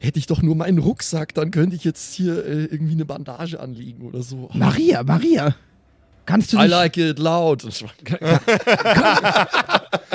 [0.00, 3.58] Hätte ich doch nur meinen Rucksack, dann könnte ich jetzt hier äh, irgendwie eine Bandage
[3.58, 4.48] anlegen oder so.
[4.54, 5.54] Maria, Maria.
[6.24, 7.66] Kannst du I like it loud.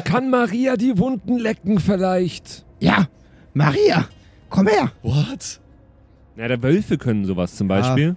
[0.06, 2.66] Kann Maria die Wunden lecken vielleicht?
[2.80, 3.08] Ja,
[3.54, 4.08] Maria,
[4.50, 4.92] komm her.
[5.02, 5.60] What?
[6.36, 8.16] Na, der Wölfe können sowas zum Beispiel.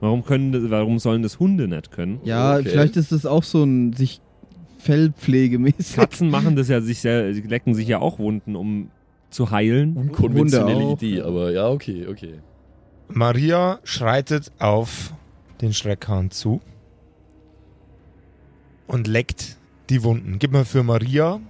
[0.00, 2.20] Warum, können, warum sollen das Hunde nicht können?
[2.24, 2.70] Ja, Okay.
[2.70, 4.20] vielleicht ist das auch so ein sich
[4.78, 5.96] Fellpflegemäßig.
[5.96, 8.90] Katzen machen das ja sich sehr, sie lecken sich ja auch Wunden, um
[9.30, 9.96] zu heilen.
[9.96, 12.40] Unkonventionelle Idee, aber ja, okay, okay.
[13.08, 15.12] Maria schreitet auf
[15.60, 16.60] den Schreckhahn zu
[18.86, 19.56] und leckt
[19.88, 20.38] die Wunden.
[20.38, 21.40] Gib mir für Maria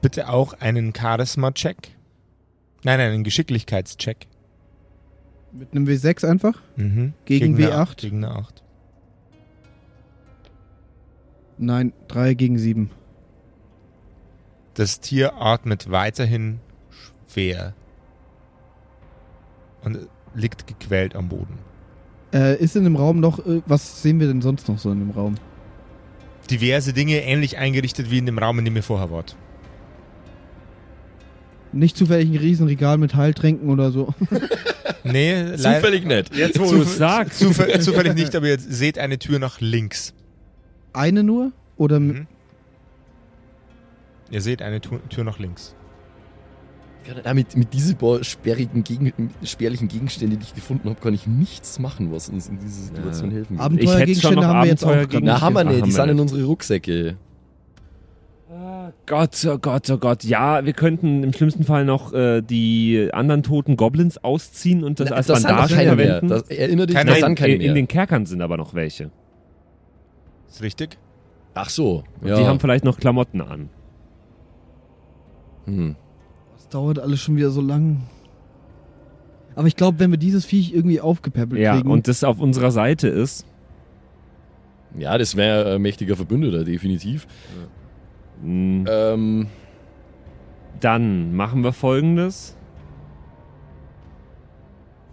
[0.00, 1.96] bitte auch einen Charisma-Check.
[2.84, 4.26] Nein, nein, einen Geschicklichkeitscheck.
[5.52, 6.60] Mit einem W6 einfach?
[6.76, 7.14] Mhm.
[7.24, 7.72] Gegen eine W8?
[7.72, 8.62] acht, Gegen eine 8.
[11.58, 12.90] Nein, 3 gegen 7.
[14.78, 16.60] Das Tier atmet weiterhin
[17.32, 17.74] schwer
[19.82, 19.98] und
[20.36, 21.58] liegt gequält am Boden.
[22.32, 25.00] Äh, ist in dem Raum noch, äh, was sehen wir denn sonst noch so in
[25.00, 25.34] dem Raum?
[26.48, 29.34] Diverse Dinge ähnlich eingerichtet wie in dem Raum, in dem ihr vorher wart.
[31.72, 34.14] Nicht zufällig ein Riesenregal mit Heiltränken oder so.
[35.04, 35.56] Nee.
[35.56, 36.34] Zufällig nicht.
[36.34, 37.38] Jetzt, wo Zufall- du es sagst.
[37.38, 40.12] Zufall, zufällig nicht, aber ihr seht eine Tür nach links.
[40.92, 41.52] Eine nur?
[41.76, 42.26] Oder Mhm.
[44.30, 45.74] Ihr seht eine Tu- Tür nach links.
[47.24, 49.12] Ja, mit, mit diesen paar sperrigen Gegen,
[49.42, 53.30] spärlichen Gegenständen, die ich gefunden habe, kann ich nichts machen, was uns in dieser Situation
[53.30, 53.36] Ja.
[53.36, 53.62] helfen würde.
[53.64, 55.86] Abend- Ich hätte schon Abenteuergegenstände noch haben wir jetzt auch gerade Na, haben wir nicht,
[55.86, 57.16] die sind in unsere Rucksäcke.
[59.06, 60.24] Gott, oh Gott, oh Gott.
[60.24, 65.10] Ja, wir könnten im schlimmsten Fall noch äh, die anderen toten Goblins ausziehen und das
[65.10, 66.28] Na, als das Bandage verwenden.
[66.28, 69.10] Das, erinnere dich, Keine- das Nein, keine in, in den Kerkern sind aber noch welche.
[70.48, 70.98] Ist richtig?
[71.54, 72.04] Ach so.
[72.20, 72.38] Und Ja.
[72.38, 73.68] Die haben vielleicht noch Klamotten an.
[75.68, 75.96] Hm.
[76.56, 78.02] Das dauert alles schon wieder so lang.
[79.54, 81.90] Aber ich glaube, wenn wir dieses Viech irgendwie aufgepäppelt Ja, kriegen.
[81.90, 83.44] und das auf unserer Seite ist.
[84.96, 87.26] ja, das wäre ein mächtiger Verbündeter, definitiv.
[88.42, 89.46] mh, Ähm,
[90.80, 92.54] Dann machen wir folgendes.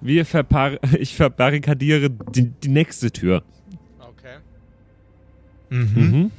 [0.02, 3.42] Wir verpar ich verbarrikadiere die, die nächste Tür.
[4.00, 4.38] Okay.
[5.70, 5.92] Mhm.
[5.96, 6.32] Mhm.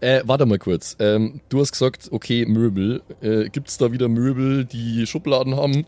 [0.00, 0.96] Äh, warte mal kurz.
[1.00, 3.02] Ähm, du hast gesagt, okay, Möbel.
[3.20, 5.86] Äh, Gibt es da wieder Möbel, die Schubladen haben?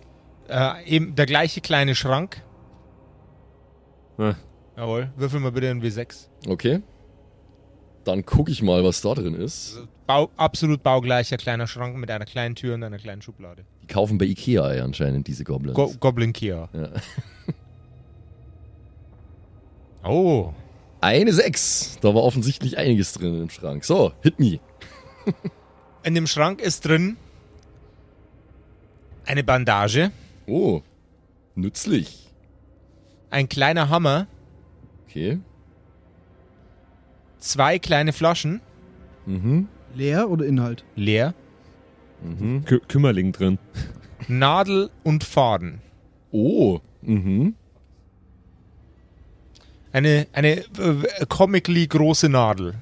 [0.48, 2.42] Äh, eben der gleiche kleine Schrank.
[4.18, 4.34] Ah.
[4.76, 5.10] Jawohl.
[5.16, 6.28] Würfel mal bitte ein W6.
[6.48, 6.80] Okay.
[8.04, 9.76] Dann gucke ich mal, was da drin ist.
[9.76, 13.64] Also Bau, absolut baugleicher kleiner Schrank mit einer kleinen Tür und einer kleinen Schublade.
[13.82, 15.76] Die kaufen bei Ikea Eier anscheinend, diese Goblins.
[15.76, 16.68] Go Goblin Kia.
[16.72, 16.88] ja.
[20.02, 20.54] Oh.
[21.00, 21.98] Eine 6.
[22.00, 23.84] Da war offensichtlich einiges drin im Schrank.
[23.84, 24.60] So, hit me.
[26.02, 27.16] In dem Schrank ist drin
[29.26, 30.10] eine Bandage,
[30.46, 30.80] Oh,
[31.54, 32.30] nützlich.
[33.30, 34.26] ein kleiner Hammer,
[35.06, 35.38] Okay.
[37.38, 38.60] zwei kleine Flaschen,
[39.26, 39.68] Mhm.
[39.94, 40.84] leer oder Inhalt?
[40.96, 41.34] leer,
[42.22, 42.64] Mhm.
[42.64, 43.58] Kü Kümmerling drin.
[44.28, 45.80] Nadel und Faden.
[46.32, 46.80] Oh.
[47.02, 47.54] Mhm.
[49.92, 52.74] Eine, eine äh, comically große Nadel.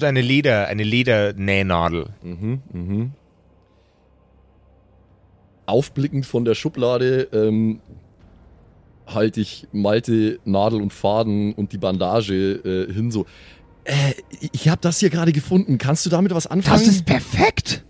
[0.00, 2.06] Eine Leder, eine Ledernähnadel.
[2.22, 2.62] Mhm.
[2.72, 3.12] Mhm.
[5.66, 7.80] Aufblickend von der Schublade ähm,
[9.06, 13.26] halte ich Malte, Nadel und Faden und die Bandage äh, hin so.
[13.84, 14.14] Äh,
[14.52, 15.78] ich habe das hier gerade gefunden.
[15.78, 16.78] Kannst du damit was anfangen?
[16.78, 17.84] Das ist perfekt.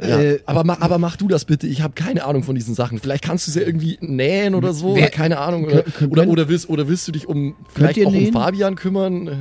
[0.00, 1.66] Ja, äh, aber, ma, aber mach du das bitte.
[1.66, 2.98] Ich habe keine Ahnung von diesen Sachen.
[2.98, 4.94] Vielleicht kannst du sie ja irgendwie nähen oder so.
[4.96, 5.64] Wer- oder keine Ahnung.
[5.64, 8.32] Oder, oder, oder, willst, oder willst du dich um vielleicht auch um nähen?
[8.32, 9.28] Fabian kümmern?
[9.28, 9.34] Äh,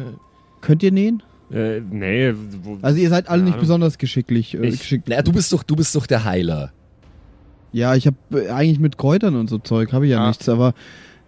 [0.61, 1.23] Könnt ihr nähen?
[1.51, 2.33] Äh, nee,
[2.63, 3.61] wo, Also ihr seid alle nicht Ahnung.
[3.61, 4.53] besonders geschicklich.
[4.53, 5.09] Äh, geschickt.
[5.09, 6.71] Naja, du bist doch, du bist doch der Heiler.
[7.73, 10.27] Ja, ich habe äh, eigentlich mit Kräutern und so Zeug habe ich ja Ah.
[10.27, 10.73] nichts, aber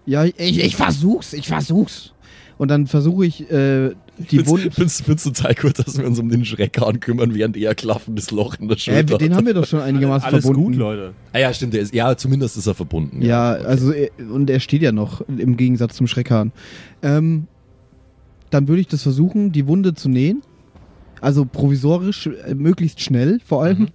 [0.05, 2.13] ja, ich, Ich, ich versuch's, ich versuch's.
[2.57, 4.71] und dann versuche ich äh, die Wunden.
[4.71, 8.31] Findest findest du total gut, dass wir uns um den Schreckhahn kümmern, während er klaffendes
[8.31, 9.37] Loch in der Äh, Schulter den hat?
[9.37, 10.71] haben wir doch schon einigermaßen alles verbunden.
[10.71, 11.13] gut, Leute.
[11.33, 11.73] Ah ja, stimmt.
[11.73, 13.21] Der ist, ja, zumindest ist er verbunden.
[13.21, 16.51] Ja, also er, und er steht ja noch im Gegensatz zum Schreckhahn.
[17.01, 17.47] Ähm,
[18.51, 20.41] dann würde ich das versuchen, die Wunde zu nähen.
[21.21, 23.79] Also provisorisch, äh, möglichst schnell vor allem.
[23.79, 23.87] Mhm.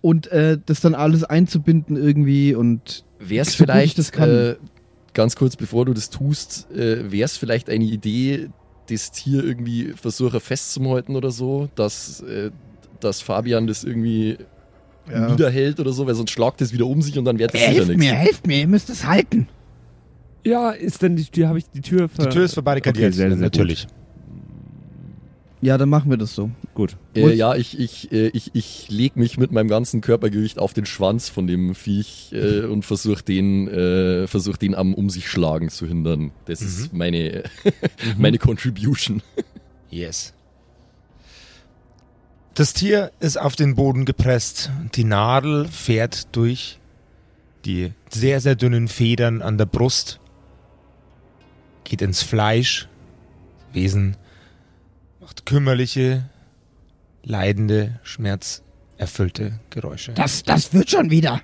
[0.00, 4.30] Und äh, das dann alles einzubinden irgendwie und Wäre es vielleicht, das kann.
[4.30, 4.56] Äh,
[5.14, 8.48] ganz kurz bevor du das tust, äh, wäre es vielleicht eine Idee,
[8.90, 12.50] das Tier irgendwie versuche festzuhalten oder so, dass, äh,
[13.00, 14.38] dass Fabian das irgendwie
[15.10, 15.30] Ja.
[15.30, 17.72] niederhält oder so, weil sonst schlagt es wieder um sich und dann wird es sicher
[17.74, 18.04] Helft nichts.
[18.04, 19.48] mir, helft mir, ihr müsst es halten.
[20.46, 23.16] Ja, ist denn die Tür, habe ich die Tür ver Die Tür ist verbarrikadiert, Okay,
[23.16, 23.86] sehr, sehr natürlich.
[25.60, 26.50] Ja, dann machen wir das so.
[26.74, 26.96] Gut.
[27.16, 30.86] Äh, ja, ich, ich, äh, ich, ich leg mich mit meinem ganzen Körpergewicht auf den
[30.86, 35.68] Schwanz von dem Viech äh, und versuche den, äh, versuch den am um sich schlagen
[35.68, 36.30] zu hindern.
[36.44, 37.42] Das ist meine,
[38.18, 39.22] meine Contribution.
[39.90, 40.34] Yes.
[42.54, 44.70] Das Tier ist auf den Boden gepresst.
[44.94, 46.78] Die Nadel fährt durch
[47.64, 50.20] die sehr, sehr dünnen Federn an der Brust,
[51.84, 52.88] geht ins Fleisch.
[53.72, 54.16] Wesen
[55.28, 56.30] macht kümmerliche,
[57.22, 60.12] leidende, schmerzerfüllte Geräusche.
[60.14, 61.42] Das, das wird schon wieder.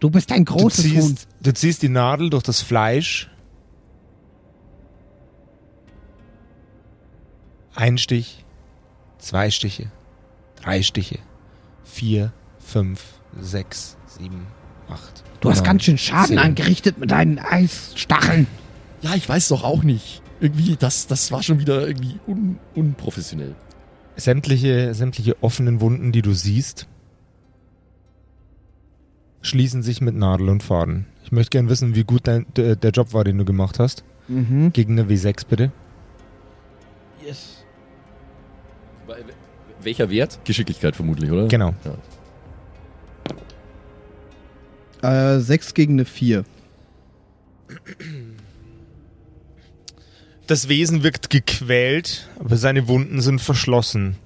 [0.00, 0.92] Du bist ein Du großes Huhn.
[1.16, 3.30] ziehst, du ziehst die Nadel durch das Fleisch.
[7.74, 8.46] Ein Stich,
[9.18, 9.92] zwei Stiche,
[10.62, 11.18] drei Stiche,
[11.84, 13.04] vier, fünf,
[13.38, 14.46] sechs, sieben,
[14.88, 15.24] acht.
[15.40, 16.38] Du hast neun, ganz schön Schaden zehn.
[16.38, 18.46] angerichtet mit deinen Eisstacheln.
[19.02, 20.22] Ja, ich weiß doch auch nicht.
[20.40, 23.54] Irgendwie, das, das war schon wieder irgendwie un, unprofessionell.
[24.16, 26.86] Sämtliche, sämtliche offenen Wunden, die du siehst,
[29.42, 31.06] schließen sich mit Nadel und Faden.
[31.24, 34.04] Ich möchte gern wissen, wie gut dein, der, der Job war, den du gemacht hast.
[34.28, 34.72] Mhm.
[34.72, 35.72] Gegen eine W6 bitte.
[37.24, 37.64] Yes.
[39.82, 40.40] Welcher Wert?
[40.44, 41.48] Geschicklichkeit vermutlich, oder?
[41.48, 41.74] Genau.
[45.02, 45.36] Ja.
[45.36, 46.44] Äh, sechs gegen eine vier.
[50.46, 54.16] Das Wesen wirkt gequält, aber seine Wunden sind verschlossen.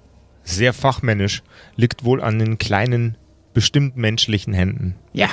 [0.43, 1.43] Sehr fachmännisch,
[1.77, 3.16] liegt wohl an den kleinen,
[3.55, 4.97] bestimmt menschlichen Händen.
[5.12, 5.31] Ja,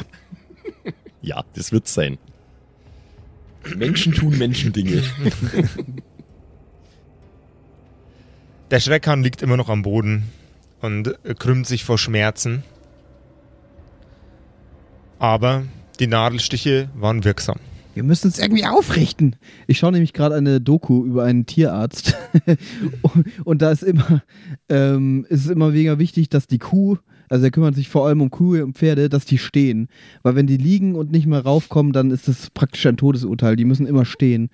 [1.22, 2.18] Ja, das wird sein.
[3.76, 5.04] Menschen tun Menschendinge.
[8.72, 10.30] Der Schreckhahn liegt immer noch am Boden
[10.80, 12.64] und krümmt sich vor Schmerzen.
[15.20, 15.66] Aber
[16.00, 17.60] die Nadelstiche waren wirksam.
[17.98, 19.36] Wir müssen es irgendwie aufrichten.
[19.66, 22.16] Ich schaue nämlich gerade eine Doku über einen Tierarzt
[23.02, 24.22] und, und da ist immer,
[24.70, 28.22] ähm, ist es immer mega wichtig, dass die Kuh, also er kümmert sich vor allem
[28.22, 29.88] um Kühe und Pferde, dass die stehen.
[30.22, 33.56] Weil wenn die liegen und nicht mehr raufkommen, dann ist das praktisch ein Todesurteil.
[33.56, 34.52] Die müssen immer stehen.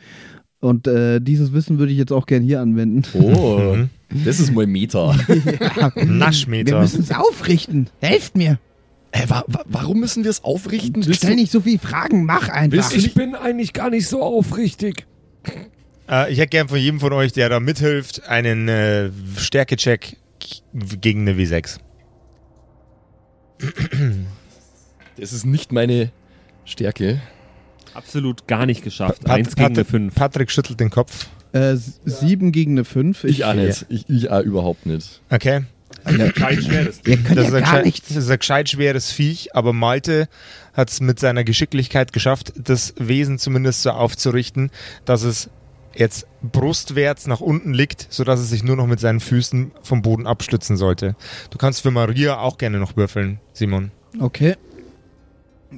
[0.61, 3.03] Und äh, dieses Wissen würde ich jetzt auch gern hier anwenden.
[3.21, 3.75] Oh,
[4.23, 5.17] das ist mal Meta.
[5.27, 6.79] Wir Naschmeter.
[6.79, 7.89] müssen es aufrichten.
[7.99, 8.57] Helft mir.
[9.15, 11.05] Äh, wa wa warum müssen wir es aufrichten?
[11.05, 12.91] Willst Stell du, nicht so viele Fragen, mach einfach.
[12.93, 15.05] Ich bin eigentlich gar nicht so aufrichtig.
[16.09, 20.17] Äh, ich hätte gern von jedem von euch, der da mithilft, einen äh, Stärkecheck
[20.73, 21.77] gegen eine W6.
[25.19, 26.11] das ist nicht meine
[26.65, 27.21] Stärke.
[27.93, 29.23] Absolut gar nicht geschafft.
[29.23, 30.15] Pat- Eins gegen eine Patrick- fünf.
[30.15, 31.27] Patrick schüttelt den Kopf.
[31.51, 33.23] Äh, sieben gegen eine fünf.
[33.25, 33.85] Ich, auch nicht.
[33.89, 35.21] Ich, ich auch überhaupt nicht.
[35.29, 35.61] Okay.
[36.03, 37.01] Kein schweres.
[37.05, 38.07] Ihr könnt Das ja ist, ein gar gescheit, nichts.
[38.09, 40.27] das ist ein gescheit schweres Viech, aber Malte
[40.73, 44.71] hat es mit seiner Geschicklichkeit geschafft, das Wesen zumindest so aufzurichten,
[45.05, 45.49] dass es
[45.95, 50.25] jetzt brustwärts nach unten liegt, sodass es sich nur noch mit seinen Füßen vom Boden
[50.25, 51.15] abstützen sollte.
[51.51, 53.91] Du kannst für Maria auch gerne noch würfeln, Simon.
[54.19, 54.55] Okay.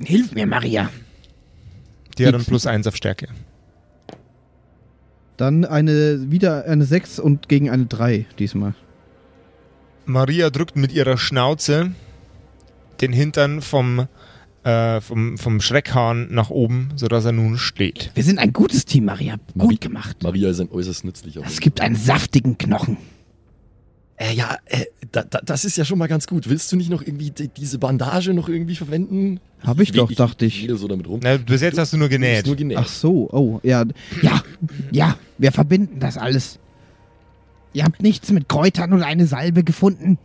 [0.03, 0.89] Hilf mir, Maria.
[2.17, 3.28] Die hat dann plus eins auf Stärke.
[5.38, 8.73] Dann eine, wieder eine sechs und gegen eine drei diesmal.
[10.06, 11.91] Maria drückt mit ihrer Schnauze
[13.01, 14.08] den Hintern vom,
[14.64, 18.12] äh, vom, vom Schreckhahn nach oben, sodass er nun steht.
[18.16, 19.36] Wir sind ein gutes Team, Maria.
[19.53, 20.24] Gut Mari- gemacht.
[20.24, 22.97] Maria ist ein äußerst nützlicher Es gibt einen saftigen Knochen.
[24.18, 26.47] Äh, ja, äh, da, da, das ist ja schon mal ganz gut.
[26.47, 29.41] Willst du nicht noch irgendwie die, diese Bandage noch irgendwie verwenden?
[29.62, 30.70] Hab ich doch, dachte ich.
[30.76, 31.20] so damit rum.
[31.22, 32.45] Na, bis jetzt hast du nur Du bist genäht.
[32.45, 32.78] Nur genäht.
[32.78, 33.84] Ach so, oh, ja.
[34.22, 34.41] Ja,
[34.91, 36.60] ja, wir verbinden das alles.
[37.76, 40.17] Ihr habt nichts mit Kräutern und eine Salbe gefunden.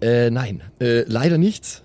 [0.00, 1.82] Äh, nein, äh, leider nicht.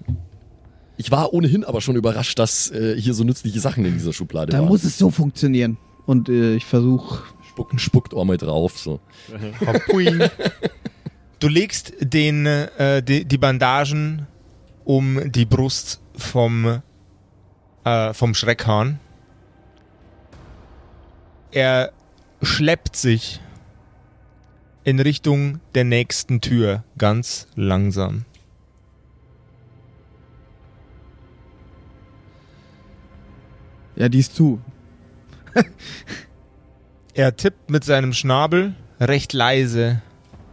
[0.98, 4.52] Ich war ohnehin aber schon überrascht, dass äh, hier so nützliche Sachen in dieser Schublade
[4.52, 4.68] Da waren.
[4.68, 5.78] muss es so funktionieren.
[6.06, 7.24] Und äh, ich versuche.
[7.50, 8.78] Spucken, spuckt auch mal drauf.
[8.78, 9.00] So.
[11.40, 14.28] Du legst den, äh, die, die Bandagen
[14.86, 16.84] um die Brust vom,
[17.84, 19.00] äh, vom Schreckhahn.
[21.50, 21.94] Er
[22.44, 23.42] schleppt sich
[24.84, 28.26] in Richtung der nächsten Tür ganz langsam.
[33.96, 34.60] Ja, die ist zu.
[37.14, 40.02] Er tippt mit seinem Schnabel recht leise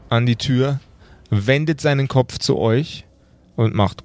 [0.08, 0.80] an die Tür,
[1.30, 3.06] wendet seinen Kopf zu euch
[3.54, 4.02] und macht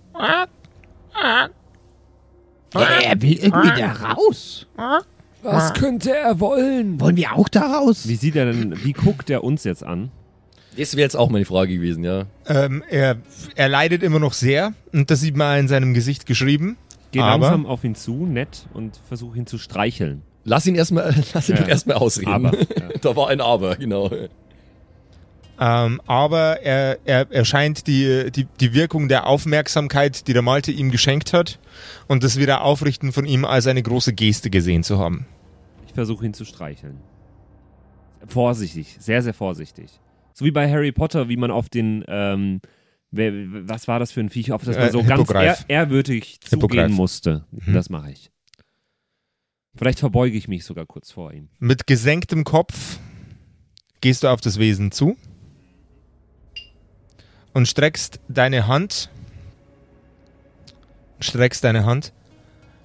[2.73, 4.67] Er will irgendwie da raus.
[5.43, 6.99] Was könnte er wollen?
[6.99, 8.07] Wollen wir auch da raus?
[8.07, 10.11] Wie sieht er denn, wie guckt er uns jetzt an?
[10.77, 12.25] Das wäre jetzt auch meine Frage gewesen, ja.
[12.47, 13.17] Ähm, er,
[13.55, 16.77] er leidet immer noch sehr und das sieht man in seinem Gesicht geschrieben.
[17.11, 20.23] Geh Aber- langsam auf ihn zu, nett, und versuch ihn zu streicheln.
[20.45, 21.67] Lass ihn erstmal, lass ihn Ja.
[21.67, 22.31] erstmal ausreden.
[22.31, 22.65] Aber, ja.
[23.01, 24.09] da war ein Aber, genau.
[25.59, 30.71] Ähm, aber er, er, er scheint die, die, die Wirkung der Aufmerksamkeit, die der Malte
[30.71, 31.59] ihm geschenkt hat
[32.07, 35.27] und das wieder Aufrichten von ihm als eine große Geste gesehen zu haben.
[35.85, 36.99] Ich versuche ihn zu streicheln.
[38.27, 39.99] Vorsichtig, sehr, sehr vorsichtig.
[40.33, 42.61] So wie bei Harry Potter, wie man auf den, ähm,
[43.11, 43.31] wer,
[43.67, 45.65] was war das für ein Viech, auf das man Äh, so ganz Hippogreif.
[45.67, 47.45] ehr, ehrwürdig zugehen musste.
[47.51, 47.73] Mhm.
[47.73, 48.31] Das mache ich.
[49.75, 51.49] Vielleicht verbeuge ich mich sogar kurz vor ihm.
[51.59, 52.99] Mit gesenktem Kopf
[54.01, 55.15] gehst du auf das Wesen zu
[57.53, 59.09] und streckst deine Hand,
[61.19, 62.13] streckst deine Hand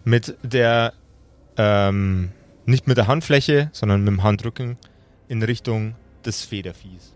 [0.05, 0.93] mit der,
[1.57, 2.31] ähm,
[2.67, 4.77] nicht mit der Handfläche, sondern mit dem Handrücken
[5.29, 5.95] in Richtung
[6.25, 7.15] des Federviehs.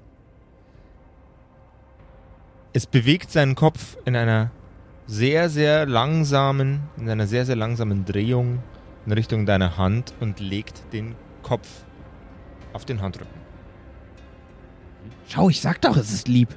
[2.73, 4.51] Es bewegt seinen Kopf in einer
[5.07, 8.63] sehr, sehr langsamen, in einer sehr, sehr langsamen Drehung
[9.05, 11.69] in Richtung deiner Hand und legt den Kopf
[12.73, 13.41] auf den Handrücken.
[15.29, 16.49] Schau, ich sag doch, es ist lieb.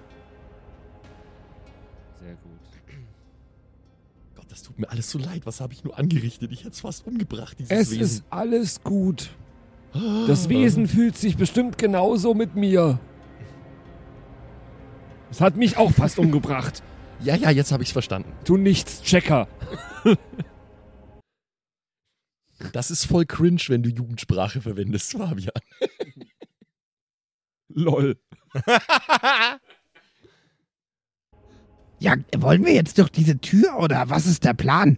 [4.55, 5.45] Das tut mir alles so leid.
[5.45, 6.49] Was habe ich nur angerichtet?
[6.53, 8.01] Ich hätte es fast umgebracht, dieses Es Wesen.
[8.01, 9.35] ist alles gut.
[10.27, 12.97] Das Wesen fühlt sich bestimmt genauso mit mir.
[15.29, 16.81] Es hat mich auch fast umgebracht.
[17.21, 18.29] Ja, ja, jetzt habe ich es verstanden.
[18.43, 19.47] Du nichts, Checker.
[22.73, 25.51] Das ist voll cringe, wenn du Jugendsprache verwendest, Fabian.
[27.69, 28.17] Lol.
[31.99, 34.97] Ja, wollen wir jetzt durch diese Tür oder was ist der Plan?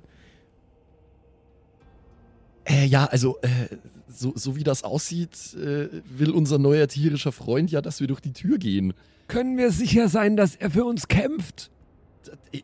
[2.65, 3.77] Äh, ja, also, äh,
[4.07, 8.19] so, so wie das aussieht, äh, will unser neuer tierischer Freund ja, dass wir durch
[8.19, 8.93] die Tür gehen.
[9.27, 11.69] Können wir sicher sein, dass er für uns kämpft?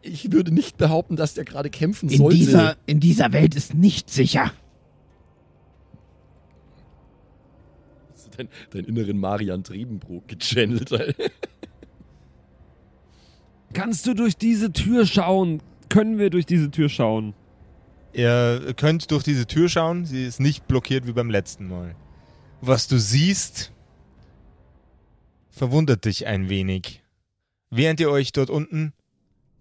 [0.01, 2.37] Ich würde nicht behaupten, dass der gerade kämpfen In sollte.
[2.37, 4.51] dieser, in dieser Welt ist nicht sicher.
[8.35, 10.89] Dein, deinen inneren Marian Trebenbrook gechannelt.
[13.73, 15.61] Kannst du durch diese Tür schauen?
[15.89, 17.33] Können wir durch diese Tür schauen?
[18.13, 21.95] Ihr könnt durch diese Tür schauen, sie ist nicht blockiert wie beim letzten Mal.
[22.61, 23.73] Was du siehst,
[25.49, 27.01] verwundert dich ein wenig.
[27.71, 28.93] Während ihr euch dort unten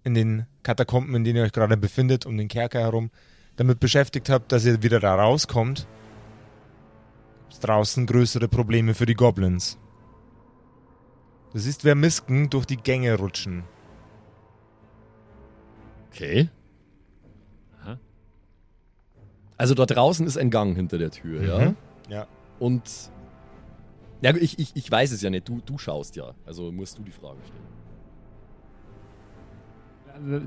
[0.05, 3.11] in den Katakomben, in denen ihr euch gerade befindet, um den Kerker herum,
[3.57, 5.87] damit beschäftigt habt, dass ihr wieder da rauskommt,
[7.45, 9.79] gibt's draußen größere Probleme für die Goblins.
[11.53, 13.65] Du siehst Vermisken durch die Gänge rutschen.
[16.13, 16.49] Okay.
[17.83, 17.99] Aha.
[19.57, 21.69] Also da draußen ist ein Gang hinter der Tür, ja?
[21.71, 21.77] Mhm.
[22.09, 22.27] Ja.
[22.59, 22.83] Und
[24.21, 26.33] ja, ich, ich, ich weiß es ja nicht, du, du schaust ja.
[26.47, 27.63] Also musst du die Frage stellen.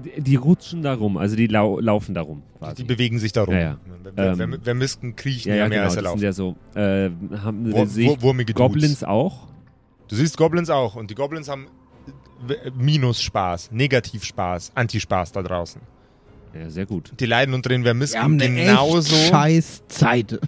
[0.03, 2.43] Die, die rutschen da rum, also die lau laufen da rum.
[2.53, 2.84] Die Quasi.
[2.84, 3.53] bewegen sich darum.
[3.55, 3.80] Ja, ja.
[4.16, 5.89] Ver- Ähm, Ver- Vermisken kriechen ja, ja, ja, mehr genau.
[5.89, 6.20] als er Das laufen.
[6.20, 6.55] sind ja so.
[7.36, 8.68] Äh, haben, Wur- sehe ich wur- wurmige Dudes.
[8.68, 9.47] Goblins auch?
[10.07, 11.68] Du siehst Goblins auch und die Goblins haben
[12.77, 15.81] Minus-Spaß, Negativ-Spaß, Anti-Spaß da draußen.
[16.53, 17.11] Ja, sehr gut.
[17.19, 19.15] Die leiden unter den Wir Vermisken haben eine genauso.
[19.15, 20.39] echt scheiß Zeit.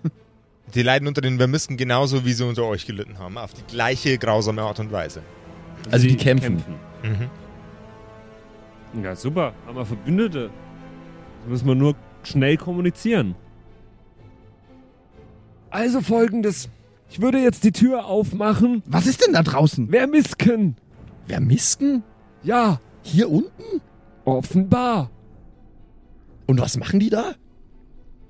[0.73, 3.37] Die leiden unter den Vermisken genauso, wie sie unter euch gelitten haben.
[3.37, 5.21] Auf die gleiche grausame Art und Weise.
[5.91, 6.63] Also Sie die kämpfen.
[7.03, 7.29] Mhm.
[9.03, 9.53] Ja, super.
[9.65, 10.49] Haben wir Verbündete.
[11.43, 13.35] Da müssen wir nur schnell kommunizieren.
[15.69, 16.69] Also folgendes.
[17.09, 18.83] Ich würde jetzt die Tür aufmachen.
[18.85, 19.87] Was ist denn da draußen?
[19.91, 20.75] Wer misken?
[21.27, 22.03] Vermisken?
[22.43, 23.81] Ja, Hier unten?
[24.25, 25.09] offenbar.
[26.47, 27.35] Und was machen die da?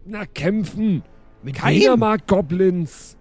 [0.06, 1.04] Na, kämpfen.
[1.44, 2.00] Mit Keiner wem?
[2.00, 3.18] mag Goblins.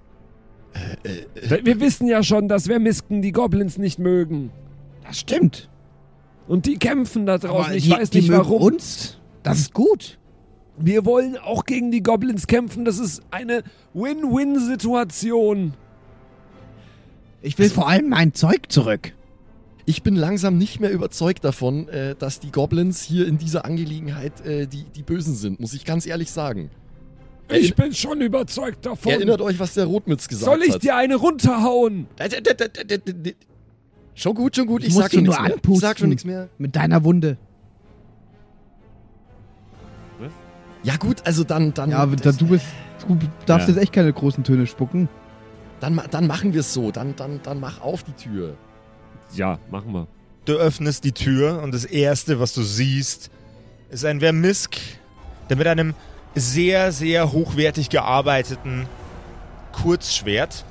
[1.62, 4.50] Wir wissen ja schon, dass Vermisken die Goblins nicht mögen.
[5.04, 5.70] Das stimmt.
[6.46, 7.64] Und die kämpfen da draußen.
[7.66, 8.62] Aber ich die, weiß die nicht mögen warum.
[8.62, 9.18] uns.
[9.42, 10.18] Das ist gut.
[10.78, 12.84] Wir wollen auch gegen die Goblins kämpfen.
[12.84, 13.62] Das ist eine
[13.94, 15.72] Win-Win-Situation.
[17.42, 19.14] Ich will vor allem mein Zeug zurück.
[19.88, 24.44] Ich bin langsam nicht mehr überzeugt davon, äh, dass die Goblins hier in dieser Angelegenheit
[24.44, 26.70] äh, die, die Bösen sind, muss ich ganz ehrlich sagen.
[27.48, 29.12] Ich bin schon überzeugt davon.
[29.12, 30.82] Erinnert euch, was der Rotmütz gesagt Soll ich hat.
[30.82, 32.08] dir eine runterhauen?
[34.14, 34.82] Schon gut, schon gut.
[34.82, 35.56] Ich musst sag schon nichts nur mehr.
[35.74, 36.48] Ich sag schon nichts mehr.
[36.58, 37.38] Mit deiner Wunde.
[40.82, 42.66] Ja gut, also dann, dann, Ja, aber da, du bist.
[43.08, 43.16] Du
[43.46, 43.74] darfst Ja.
[43.74, 45.08] jetzt echt keine großen Töne spucken.
[45.80, 46.90] dann, dann machen wir es so.
[46.90, 48.56] Dann, dann, dann mach auf die Tür.
[49.34, 50.06] Ja, machen wir.
[50.44, 53.30] Du öffnest die Tür und das erste, was du siehst,
[53.90, 54.76] ist ein Vermisk,
[55.48, 55.94] der mit einem
[56.34, 58.86] sehr, sehr hochwertig gearbeiteten
[59.72, 60.64] Kurzschwert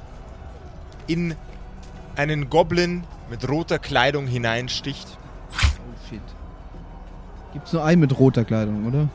[1.07, 1.35] in
[2.15, 5.17] einen Goblin mit roter Kleidung hineinsticht.
[5.51, 6.21] Oh shit.
[7.53, 9.09] Gibt's nur einen mit roter Kleidung, oder?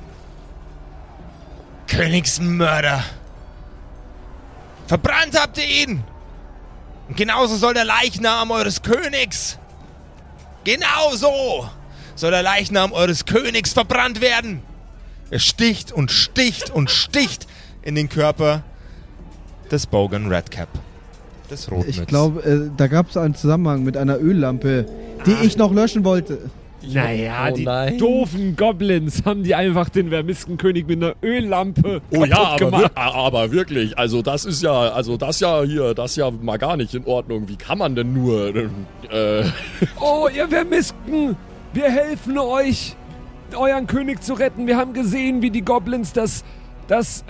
[1.86, 3.02] Königsmörder!
[4.86, 6.04] Verbrannt habt ihr ihn!
[7.10, 9.58] Und genauso soll der Leichnam eures Königs!
[10.62, 11.68] Genauso
[12.14, 14.62] soll der Leichnam eures Königs verbrannt werden!
[15.28, 17.48] Er sticht und sticht und sticht
[17.82, 18.62] in den Körper
[19.72, 20.68] des Bogan Redcap.
[21.50, 21.98] Des Rotmütz.
[21.98, 24.86] Ich glaube, äh, da gab's einen Zusammenhang mit einer Öllampe,
[25.26, 26.38] die ich noch löschen wollte.
[26.82, 27.98] Naja, Oh die nein.
[27.98, 32.92] doofen Goblins haben die einfach den Vermiskenkönig mit einer Öllampe Oh ja, kaputt aber, gemacht.
[32.94, 36.76] wir, aber wirklich, also das ist ja, also das ja hier, das ja mal gar
[36.76, 37.48] nicht in Ordnung.
[37.48, 38.54] Wie kann man denn nur,
[39.10, 39.44] äh,
[40.00, 41.36] Oh, ihr Vermisken!
[41.72, 42.96] Wir helfen euch,
[43.56, 44.66] euren König zu retten.
[44.66, 46.44] Wir haben gesehen, wie die Goblins das,
[46.88, 47.24] das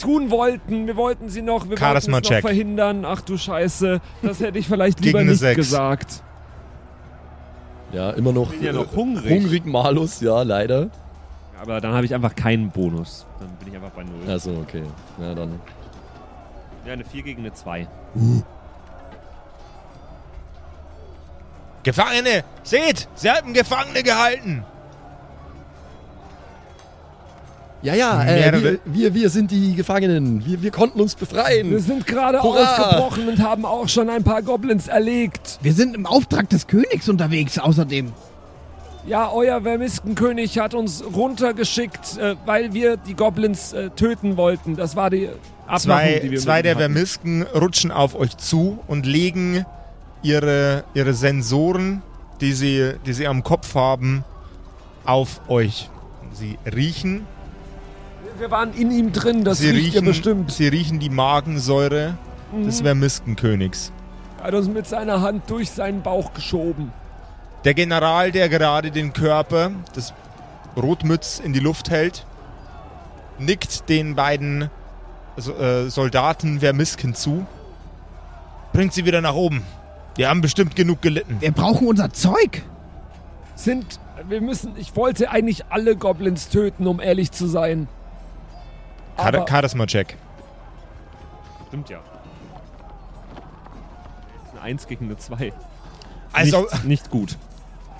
[0.00, 0.86] tun wollten.
[0.86, 3.04] Wir wollten sie noch, wir wollten es noch verhindern.
[3.06, 5.56] Ach du Scheiße, das hätte ich vielleicht lieber nicht Sechs.
[5.56, 6.22] gesagt.
[7.96, 9.30] Ja, immer noch, bin ja noch äh, hungrig.
[9.30, 10.90] hungrig Malus, ja, leider.
[11.58, 13.26] Aber dann habe ich einfach keinen Bonus.
[13.40, 14.20] Dann bin ich einfach bei null.
[14.28, 14.82] Also, okay.
[15.18, 15.58] Ja, dann.
[16.84, 17.88] Ja, eine 4 gegen eine 2.
[21.82, 22.44] Gefangene!
[22.62, 23.08] Seht!
[23.14, 24.64] Sie haben Gefangene gehalten!
[27.86, 30.44] Ja, ja, äh, wir, wir, wir sind die Gefangenen.
[30.44, 31.78] Wir, wir konnten uns Wir befreien.
[31.78, 35.60] sind gerade ausgebrochen und haben auch schon ein paar Goblins erlegt.
[35.62, 38.12] Wir sind im Auftrag des Königs unterwegs, außerdem.
[39.06, 44.74] Ja, euer Vermiskenkönig hat uns runtergeschickt, äh, weil wir die Goblins äh, töten wollten.
[44.74, 45.28] Das war die
[45.68, 46.80] Abmachung, Zwei, die wir zwei der hatten.
[46.80, 49.64] Vermisken rutschen auf euch zu und legen
[50.24, 52.02] ihre, ihre Sensoren,
[52.40, 54.24] die sie, die sie am Kopf haben,
[55.04, 55.88] auf euch.
[56.32, 57.24] Sie riechen,
[58.38, 60.52] Wir waren in ihm drin, das sie riecht ihr riechen, bestimmt.
[60.52, 62.14] sie riechen die Magensäure
[62.64, 62.84] des Mhm.
[62.84, 63.92] Vermiskenkönigs.
[64.38, 66.92] Er hat uns mit seiner Hand durch seinen Bauch geschoben.
[67.64, 70.12] Der General, der gerade den Körper des
[70.76, 72.26] Rotmütz in die Luft hält,
[73.38, 74.70] nickt den beiden
[75.36, 77.46] so- äh, Soldaten Vermisken zu.
[78.72, 79.62] Bringt sie wieder nach oben.
[80.16, 81.36] Wir haben bestimmt genug gelitten.
[81.40, 82.62] Wir brauchen unser Zeug.
[83.54, 87.88] Sind, wir müssen, ich wollte eigentlich alle Goblins töten, um ehrlich zu sein.
[89.16, 90.16] Char- Charisma-Check.
[91.68, 91.98] Stimmt ja.
[94.52, 95.52] Eine 1 gegen eine 2.
[96.32, 97.36] Also, nicht, nicht gut.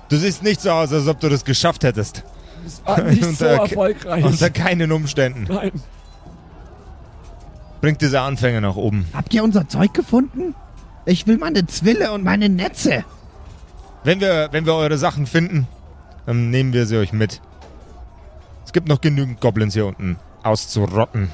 [0.09, 2.23] du siehst nicht so aus, als ob du das geschafft hättest.
[2.63, 4.23] Das war nicht so Unter- erfolgreich.
[4.25, 5.45] Unter keinen Umständen.
[5.49, 5.71] Nein.
[7.81, 9.07] Bringt diese Anfänger nach oben.
[9.13, 10.55] Habt ihr unser Zeug gefunden?
[11.05, 13.05] Ich will meine Zwille und meine Netze.
[14.03, 15.67] Wenn wir, wenn wir eure Sachen finden,
[16.25, 17.41] dann nehmen wir sie euch mit.
[18.65, 21.29] Es gibt noch genügend Goblins hier unten auszurotten.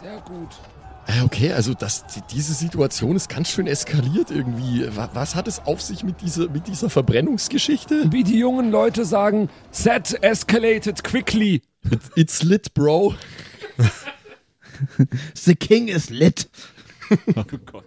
[0.00, 0.48] Sehr gut.
[1.06, 4.86] Äh, Okay, also das, die, diese Situation ist ganz schön eskaliert irgendwie.
[4.94, 8.12] Was, was hat es auf sich mit dieser, mit dieser Verbrennungsgeschichte?
[8.12, 11.62] Wie die jungen Leute sagen, set escalated quickly.
[11.90, 13.14] It's, it's lit, bro.
[15.34, 16.48] The King is lit.
[17.34, 17.86] Oh Gott.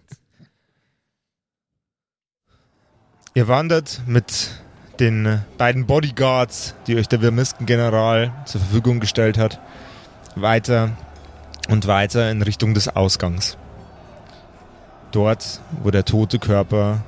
[3.35, 4.49] Ihr wandert mit
[5.01, 9.59] den äh, beiden Bodyguards, die euch der Vermisken-General zur Verfügung gestellt hat,
[10.35, 10.91] weiter
[11.69, 13.57] und weiter in Richtung des Ausgangs.
[15.11, 17.03] Dort, wo der tote Körper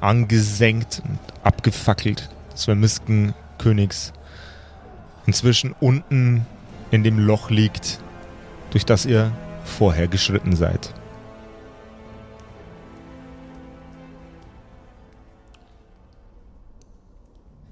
[0.00, 4.12] angesenkt und abgefackelt des Vermisken-Königs
[5.26, 6.46] inzwischen unten
[6.90, 7.98] in dem Loch liegt,
[8.70, 9.32] durch das ihr
[9.64, 10.94] vorher geschritten seid.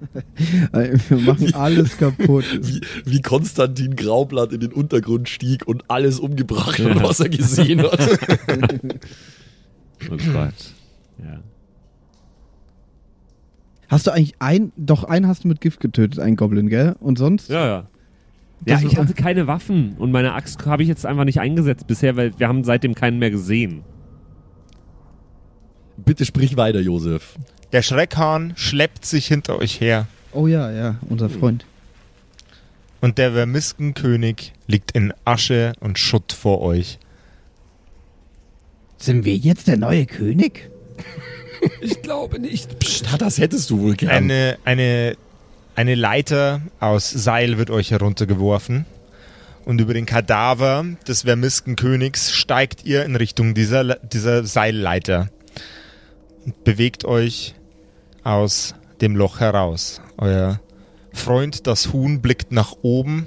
[1.08, 2.44] Wir machen alles kaputt.
[2.62, 7.02] Wie, wie Konstantin Graublatt in den Untergrund stieg und alles umgebracht hat, Ja.
[7.02, 8.00] was er gesehen hat.
[10.10, 10.74] Oh Gott.
[11.22, 11.40] Ja.
[13.86, 16.96] Hast du eigentlich ein, doch einen hast du mit Gift getötet, einen Goblin, gell?
[16.98, 17.48] Und sonst?
[17.50, 17.88] Ja, ja.
[18.66, 22.16] Ja, ich hatte keine Waffen und meine Axt habe ich jetzt einfach nicht eingesetzt bisher,
[22.16, 23.82] weil wir haben seitdem keinen mehr gesehen.
[25.96, 27.36] Bitte sprich weiter, Josef.
[27.72, 31.64] Der Schreckhahn schleppt sich hinter euch her Oh ja, ja, unser Freund.
[33.00, 36.98] und der Vermiskenkönig liegt in Asche und Schutt vor euch.
[38.98, 40.70] Sind wir jetzt der neue König?
[41.80, 42.80] Ich glaube nicht.
[42.80, 44.10] Psst, das hättest du wohl gern.
[44.10, 45.16] Eine, eine,
[45.76, 48.84] eine Leiter aus Seil wird euch heruntergeworfen.
[49.64, 55.28] Und über den Kadaver des Vermiskenkönigs steigt ihr in Richtung dieser, dieser Seilleiter.
[56.44, 57.54] Und bewegt euch
[58.24, 60.00] aus dem Loch heraus.
[60.18, 60.60] Euer
[61.12, 63.26] Freund, das Huhn, blickt nach oben,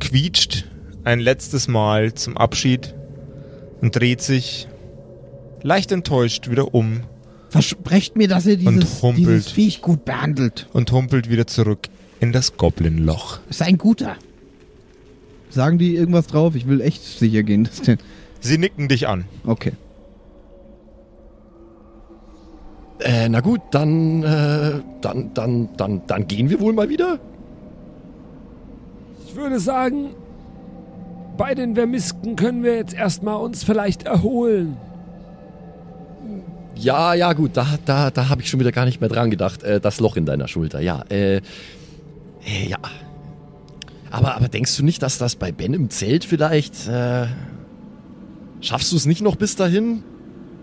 [0.00, 0.66] quietscht
[1.04, 2.94] ein letztes Mal zum Abschied
[3.80, 4.68] und dreht sich
[5.62, 7.02] leicht enttäuscht wieder um
[7.48, 9.26] Versprecht mir, dass ihr dieses, humpelt.
[9.26, 10.68] dieses Viech gut behandelt.
[10.72, 11.88] und humpelt wieder zurück
[12.20, 13.38] in das Goblin-Loch.
[13.48, 14.16] Ist ein guter.
[15.48, 16.54] Sagen die irgendwas drauf?
[16.54, 17.68] Ich will echt sicher gehen.
[18.40, 19.24] Sie nicken dich an.
[19.44, 19.72] okay.
[23.06, 27.20] Äh, na gut, dann, äh, dann, dann, dann, dann gehen wir wohl mal wieder.
[29.24, 30.10] Ich würde sagen,
[31.36, 34.76] bei den Vermisken können wir jetzt erstmal uns vielleicht erholen.
[36.74, 39.62] Ja, ja, gut, da, da, da habe ich schon wieder gar nicht mehr dran gedacht.
[39.62, 41.04] Äh, das Loch in deiner Schulter, ja.
[41.08, 41.40] Äh, äh,
[42.68, 42.78] ja.
[44.10, 46.88] Aber, aber denkst du nicht, dass das bei Ben im Zelt vielleicht.
[46.88, 47.26] Äh,
[48.60, 50.02] schaffst du es nicht noch bis dahin?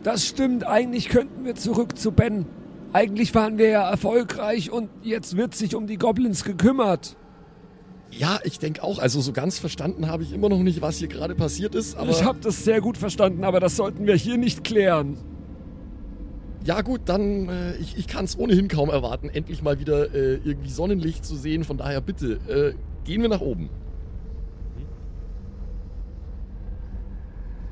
[0.04, 2.46] Das stimmt, eigentlich könnten wir zurück zu Ben.
[2.92, 7.16] Eigentlich waren wir ja erfolgreich und jetzt wird sich um die Goblins gekümmert.
[8.12, 9.00] Ja, ich denke auch.
[9.00, 11.98] Also so ganz verstanden habe ich immer noch nicht, was hier gerade passiert ist.
[11.98, 15.18] Aber ich habe das sehr gut verstanden, aber das sollten wir hier nicht klären.
[16.66, 20.36] ja gut, dann äh, ich, ich kann es ohnehin kaum erwarten, endlich mal wieder äh,
[20.44, 21.64] irgendwie Sonnenlicht zu sehen.
[21.64, 22.74] Von daher bitte äh,
[23.06, 23.70] gehen wir nach oben.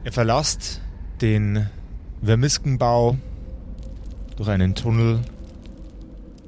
[0.04, 0.82] Ihr verlasst
[1.22, 1.68] den
[2.22, 3.17] Vermiskenbau
[4.38, 5.22] durch einen Tunnel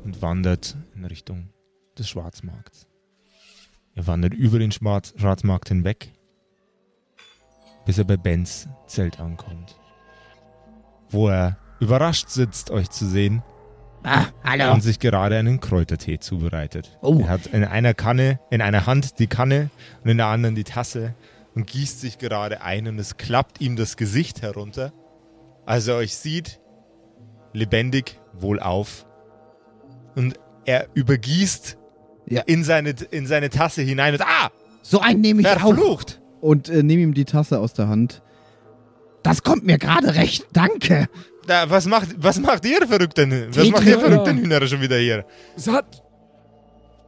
[0.04, 1.50] und wandert in Richtung
[1.98, 2.88] des Schwarzmarkts.
[3.96, 6.12] Ihr wandert über den Schwarz Schwarzmarkt hinweg,
[7.86, 9.76] bis er bei Bens Zelt ankommt.
[11.10, 13.44] Wo er überrascht sitzt, euch zu sehen
[14.04, 14.74] Ah, hallo.
[14.74, 16.98] und sich gerade einen Kräutertee zubereitet.
[17.02, 17.20] Oh.
[17.22, 19.70] Er hat in einer Kanne, in einer Hand die Kanne
[20.04, 21.14] und in der anderen die Tasse
[21.56, 24.92] und gießt sich gerade ein und es klappt ihm das Gesicht herunter,
[25.66, 26.60] als er euch sieht,
[27.54, 29.06] lebendig, wohlauf.
[30.16, 30.36] Und
[30.66, 31.78] er übergießt
[32.28, 32.42] Ja.
[32.46, 34.50] in, seine, in seine Tasse hinein und ah,
[34.82, 35.60] So einen nehme ich auch.
[35.60, 36.22] verflucht!
[36.42, 38.22] Und äh, nehme ihm die Tasse aus der Hand.
[39.24, 40.46] Das kommt mir gerade recht.
[40.52, 41.08] Danke.
[41.48, 45.26] Da, was, macht, was macht ihr verrückten, was macht ihr verrückten Hühner schon wieder hier?
[45.56, 46.04] Es hat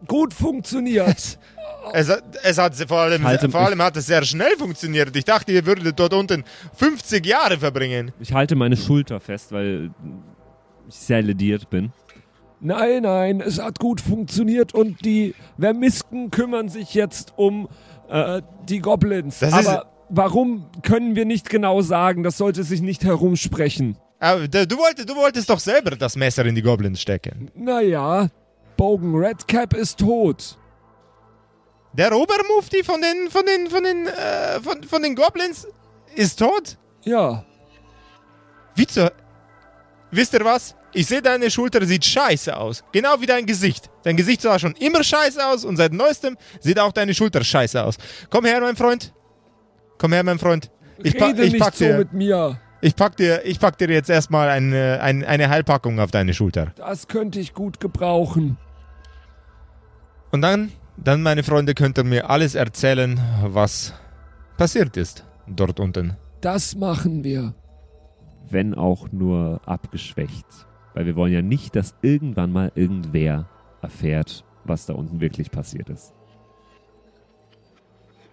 [0.07, 1.39] gut funktioniert.
[1.93, 5.15] Es hat, es hat vor allem, halte vor allem hat es sehr schnell funktioniert.
[5.15, 6.43] Ich dachte, ihr würdet dort unten
[6.75, 8.11] 50 Jahre verbringen.
[8.19, 9.91] Ich halte meine Schulter fest, weil
[10.87, 11.91] ich sehr lediert bin.
[12.61, 17.67] Nein, nein, es hat gut funktioniert und die Vermisken kümmern sich jetzt um
[18.09, 19.39] äh, die Goblins.
[19.39, 22.23] Das Aber warum können wir nicht genau sagen?
[22.23, 23.97] Das sollte sich nicht herumsprechen.
[24.19, 27.51] Aber du, du, wolltest, du wolltest doch selber das Messer in die Goblins stecken.
[27.55, 28.29] Naja,
[28.77, 30.57] Bogen Redcap ist tot.
[31.97, 35.67] Der Obermufti von den, von den, von den, äh, von, von den Goblins
[36.15, 36.77] ist tot?
[37.03, 37.45] Ja,
[38.75, 39.11] Wie zur...
[40.11, 40.75] Wisst ihr was?
[40.93, 42.83] Ich sehe, deine Schulter sieht scheiße aus.
[42.91, 43.89] Genau wie dein Gesicht.
[44.03, 47.83] Dein Gesicht sah schon immer scheiße aus und seit neuestem sieht auch deine Schulter scheiße
[47.83, 47.95] aus.
[48.29, 49.13] Komm her, mein Freund.
[49.97, 50.71] Komm her, mein Freund.
[51.03, 52.59] Ich, pa rede ich, nicht pack, so dir, mit mir.
[52.81, 56.71] ich, pack, dir, ich pack dir jetzt erstmal eine, eine, eine Heilpackung auf deine Schulter.
[56.77, 58.57] Das könnte ich gut gebrauchen.
[60.31, 63.93] Und dann, dann, meine Freunde, könnt ihr mir alles erzählen, was
[64.57, 66.15] passiert ist dort unten.
[66.41, 67.53] Das machen wir.
[68.49, 70.45] Wenn auch nur abgeschwächt.
[70.93, 73.49] Weil wir wollen ja nicht, dass irgendwann mal irgendwer
[73.81, 76.13] erfährt, was da unten wirklich passiert ist.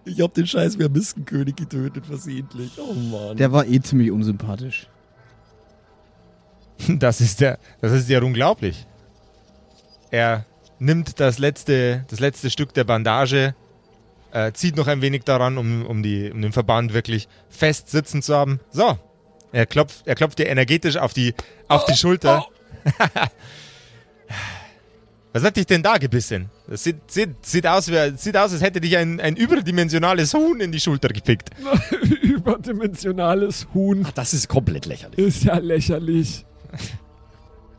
[0.05, 2.77] Ich habe den scheiß Vermiskenkönig getötet versehentlich.
[2.77, 3.37] Oh Mann.
[3.37, 4.87] Der war eh ziemlich unsympathisch.
[6.87, 8.85] Das ist ja, das ist ja unglaublich.
[10.11, 10.45] Er
[10.83, 13.55] nimmt das letzte, das letzte Stück der Bandage,
[14.31, 18.21] äh, zieht noch ein wenig daran, um, um, die, um den Verband wirklich fest sitzen
[18.21, 18.59] zu haben.
[18.71, 18.97] So,
[19.51, 21.33] er klopft, er klopft dir energetisch auf die,
[21.67, 22.45] auf die Schulter.
[25.33, 26.51] Was hat dich denn da gebissen?
[26.67, 30.59] Das sieht, sieht, sieht, aus, wie, sieht aus, als hätte dich ein, ein überdimensionales Huhn
[30.59, 31.49] in die Schulter gepickt.
[32.21, 34.05] Überdimensionales Huhn.
[34.13, 35.17] Das ist komplett lächerlich.
[35.17, 36.45] Ist ja lächerlich.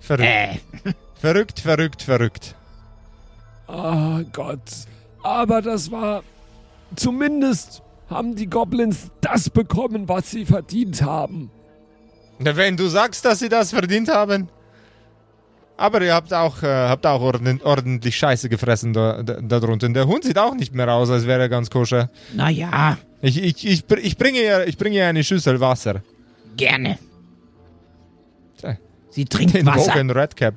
[0.00, 0.28] Verrückt.
[0.28, 0.58] Äh,
[1.24, 2.54] Verrückt, verrückt, verrückt.
[3.66, 4.60] Ah Gott.
[5.22, 6.22] Aber das war.
[6.96, 11.50] Zumindest haben die Goblins das bekommen, was sie verdient haben.
[12.38, 14.48] Na, Wenn du sagst, dass sie das verdient haben.
[15.76, 19.92] Aber ihr habt auch, äh, habt auch ordn ordentlich Scheiße gefressen da, da, da drunten.
[19.92, 22.10] Der Hund sieht auch nicht mehr aus, als wäre er ganz koscher.
[22.32, 26.02] Naja, Ich, ich, ich, ich, bringe ihr, ich bringe ihr eine Schüssel Wasser.
[26.56, 26.98] gerne.
[29.10, 29.92] sie trinkt Den Wasser.
[29.92, 30.54] Bogen Redcap.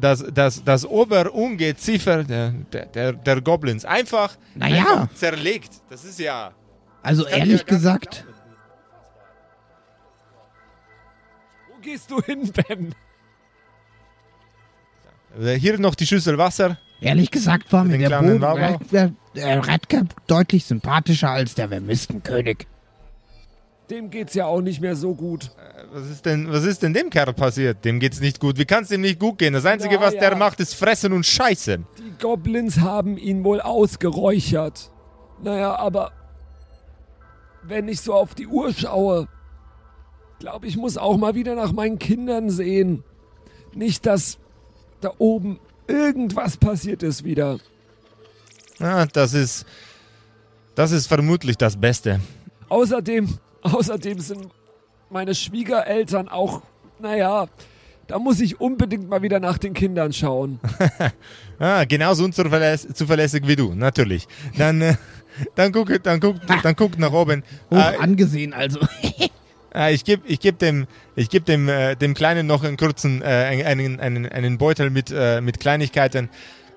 [0.00, 3.84] Das, das, das Oberungeziefer der, der, der, Goblins.
[3.84, 4.84] Einfach, Naja.
[4.84, 5.70] einfach zerlegt.
[5.90, 6.52] Das ist ja.
[7.02, 8.24] Also ehrlich ich ja gesagt,
[11.68, 12.94] Wo gehst du hin, Ben?
[15.40, 16.78] Äh, Hier noch die Schüssel Wasser.
[17.00, 17.98] ehrlich gesagt war mir
[18.92, 22.66] der der Redcap deutlich sympathischer als der Vermisstenkönig.
[23.92, 25.50] Dem geht's ja auch nicht mehr so gut.
[25.92, 27.84] Was ist denn, was ist denn dem Kerl passiert?
[27.84, 28.56] Dem geht's nicht gut.
[28.56, 29.52] Wie kann es dem nicht gut gehen?
[29.52, 31.86] Das Einzige, Ja, was der macht, ist fressen und scheißen.
[31.98, 34.90] Die Goblins haben ihn wohl ausgeräuchert.
[35.42, 36.12] Naja, aber
[37.62, 39.28] wenn ich so auf die Uhr schaue,
[40.38, 43.04] glaube ich, muss auch mal wieder nach meinen Kindern sehen.
[43.74, 44.38] Nicht, dass
[45.02, 47.58] da oben irgendwas passiert ist wieder.
[48.78, 49.66] Ja, das ist,
[50.74, 52.20] das ist vermutlich das Beste.
[52.70, 54.48] Außerdem, außerdem sind
[55.10, 56.62] meine Schwiegereltern auch,
[56.98, 57.48] naja,
[58.06, 60.60] da muss ich unbedingt mal wieder nach den Kindern schauen.
[61.58, 64.26] Ah, genauso unzuverlässig zuverlässig wie du, natürlich.
[64.58, 64.96] Dann, äh,
[65.54, 67.44] dann guck, dann guck, dann guck nach oben.
[67.70, 68.80] Hoch Äh, angesehen also.
[69.72, 73.22] äh, ich gebe ich geb dem, ich geb dem, äh, dem Kleinen noch einen kurzen,
[73.22, 73.26] äh,
[73.64, 76.30] einen, einen, einen Beutel mit, äh, mit Kleinigkeiten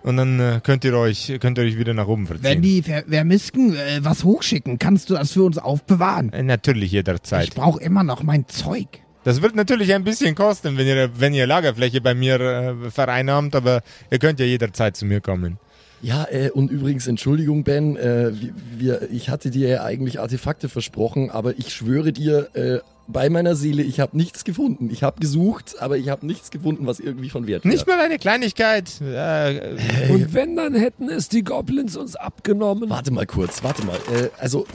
[0.05, 2.43] und dann äh, könnt ihr euch, könnt ihr euch wieder nach oben verziehen.
[2.43, 6.31] Wenn die Ver Vermisken äh, was hochschicken, kannst du das für uns aufbewahren.
[6.31, 7.45] äh, natürlich jederzeit.
[7.45, 8.87] Ich brauche immer noch mein Zeug.
[9.23, 13.55] Das wird natürlich ein bisschen kosten, wenn ihr, wenn ihr Lagerfläche bei mir äh, vereinnahmt,
[13.55, 13.81] aber
[14.11, 15.57] ihr könnt ja jederzeit zu mir kommen.
[16.03, 18.31] Ja, äh, und übrigens, Entschuldigung, Ben, äh,
[18.77, 22.77] wir, ich hatte dir ja eigentlich Artefakte versprochen, aber ich schwöre dir, äh,
[23.07, 24.89] bei meiner Seele, ich habe nichts gefunden.
[24.91, 27.73] Ich habe gesucht, aber ich habe nichts gefunden, was irgendwie von Wert wäre.
[27.73, 28.99] Nicht mal eine Kleinigkeit.
[29.01, 29.77] Äh,
[30.11, 32.89] Und wenn, dann hätten es die Goblins uns abgenommen.
[32.89, 33.97] Warte mal kurz, warte mal.
[34.11, 34.65] Äh, also,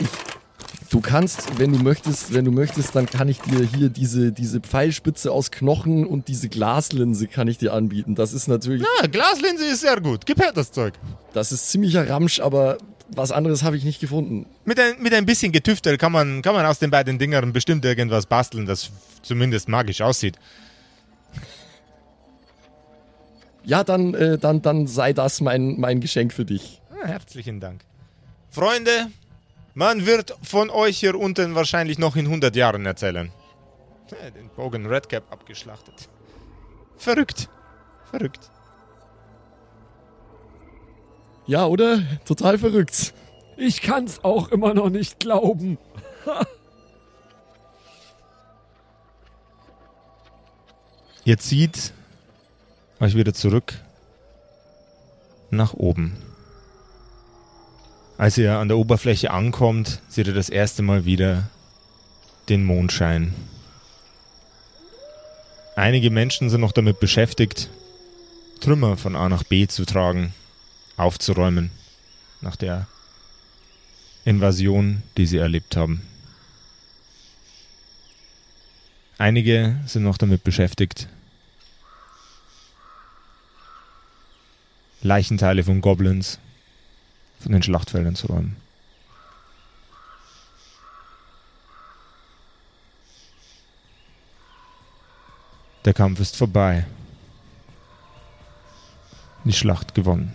[0.00, 0.08] ich,
[0.90, 4.60] du kannst, wenn du möchtest, wenn du möchtest, dann kann ich dir hier diese, diese
[4.60, 8.14] Pfeilspitze aus Knochen und diese Glaslinse kann ich dir anbieten.
[8.16, 10.26] Das ist natürlich, ah, Glaslinse ist sehr gut.
[10.26, 10.94] Gib her das Zeug.
[11.32, 12.78] das ist ziemlicher Ramsch, aber
[13.08, 14.46] was anderes habe ich nicht gefunden.
[14.64, 17.84] Mit ein, mit ein bisschen Getüftel kann man, kann man aus den beiden Dingern bestimmt
[17.84, 18.90] irgendwas basteln, das
[19.22, 20.38] zumindest magisch aussieht.
[23.64, 26.80] Ja, dann, äh, dann, dann sei das mein, mein Geschenk für dich.
[27.02, 27.82] Herzlichen Dank.
[28.50, 29.08] Freunde,
[29.74, 33.30] man wird von euch hier unten wahrscheinlich noch in 100 Jahren erzählen.
[34.10, 36.08] Ja, den Bogen Redcap abgeschlachtet.
[36.96, 37.48] Verrückt.
[38.10, 38.50] Verrückt.
[41.48, 42.02] Ja, oder?
[42.26, 43.12] Total verrückt.
[43.56, 45.78] Ich kann's auch immer noch nicht glauben.
[51.24, 51.94] Ihr zieht
[53.00, 53.74] euch wieder zurück
[55.50, 56.16] nach oben.
[58.18, 61.48] Als ihr an der Oberfläche ankommt, seht ihr das erste Mal wieder
[62.48, 63.32] den Mondschein.
[65.76, 67.70] Einige Menschen sind noch damit beschäftigt,
[68.60, 70.34] Trümmer von A nach B zu tragen,
[70.98, 71.70] aufzuräumen,
[72.40, 72.86] nach der
[74.24, 76.02] Invasion, die sie erlebt haben.
[79.16, 81.08] Einige sind noch damit beschäftigt,
[85.00, 86.38] Leichenteile von Goblins
[87.40, 88.56] von den Schlachtfeldern zu räumen.
[95.84, 96.84] Der Kampf ist vorbei.
[99.44, 100.34] Die Schlacht gewonnen.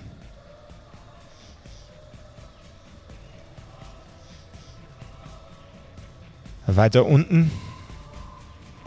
[6.68, 7.52] Weiter unten.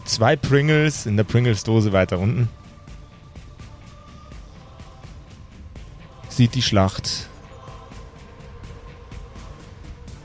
[0.05, 2.49] Zwei Pringles in der Pringles-Dose weiter unten.
[6.29, 7.29] Sieht die Schlacht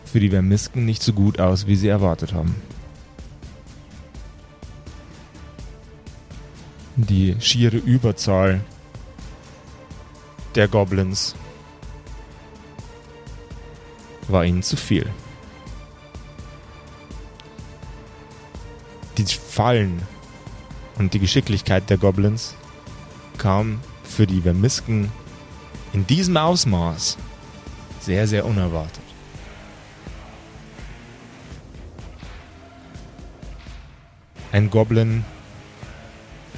[0.04, 2.54] für die Vermisken nicht so gut aus, wie sie erwartet haben.
[6.96, 8.60] Die schiere Überzahl
[10.54, 11.34] der Goblins
[14.28, 15.06] war ihnen zu viel.
[19.22, 20.02] Die Fallen
[20.98, 22.56] und die Geschicklichkeit der Goblins
[23.38, 25.12] kam für die Vermisken
[25.92, 27.18] in diesem Ausmaß
[28.00, 29.02] sehr, sehr unerwartet.
[34.50, 35.24] Ein Goblin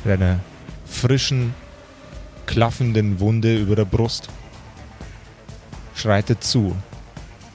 [0.05, 0.41] mit einer
[0.87, 1.53] frischen,
[2.47, 4.31] klaffenden Wunde über der Brust
[5.95, 6.75] schreitet zu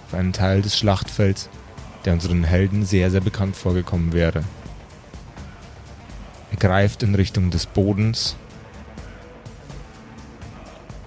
[0.05, 1.49] auf einen Teil des Schlachtfelds,
[2.05, 4.43] der unseren Helden sehr, sehr bekannt vorgekommen wäre.
[6.51, 8.35] Er greift in Richtung des Bodens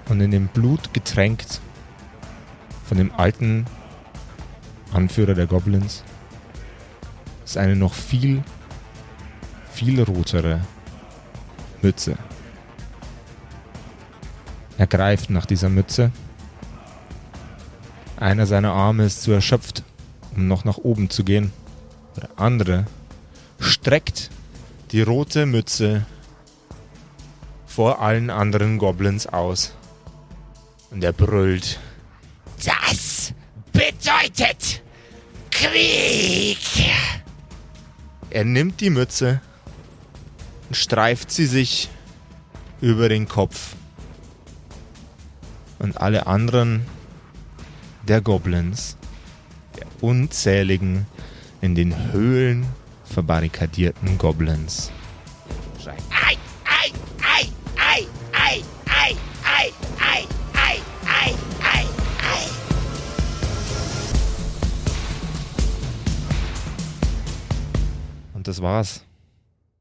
[0.08, 1.60] und in dem Blut getränkt
[2.84, 3.66] von dem alten
[4.92, 6.04] Anführer der Goblins
[7.44, 8.42] ist eine noch viel,
[9.72, 10.60] viel rotere
[11.82, 12.16] Mütze.
[14.78, 16.12] Er greift nach dieser Mütze.
[18.16, 19.82] Einer seiner Arme ist zu erschöpft,
[20.34, 21.52] um noch nach oben zu gehen.
[22.16, 22.86] Der andere
[23.58, 24.30] streckt
[24.92, 26.04] die rote Mütze
[27.66, 29.74] vor allen anderen Goblins aus.
[30.90, 31.80] Und er brüllt.
[32.62, 33.32] Das
[33.72, 34.82] bedeutet
[35.50, 36.58] Krieg.
[38.28, 39.40] Er nimmt die Mütze
[40.68, 41.88] und streift sie sich
[42.82, 43.74] über den Kopf.
[45.78, 46.86] Und alle anderen
[48.06, 48.98] der Goblins,
[49.78, 51.06] der unzähligen
[51.62, 52.66] in den Höhlen
[53.12, 54.90] verbarrikadierten Goblins,
[55.80, 56.02] schreien.
[56.28, 56.92] Ei, ei,
[57.36, 60.78] ei, ei, ei, ei, ei, ei, ei,
[61.20, 61.34] ei,
[61.74, 61.86] ei,
[62.32, 62.48] ei.
[68.34, 69.04] Und das war's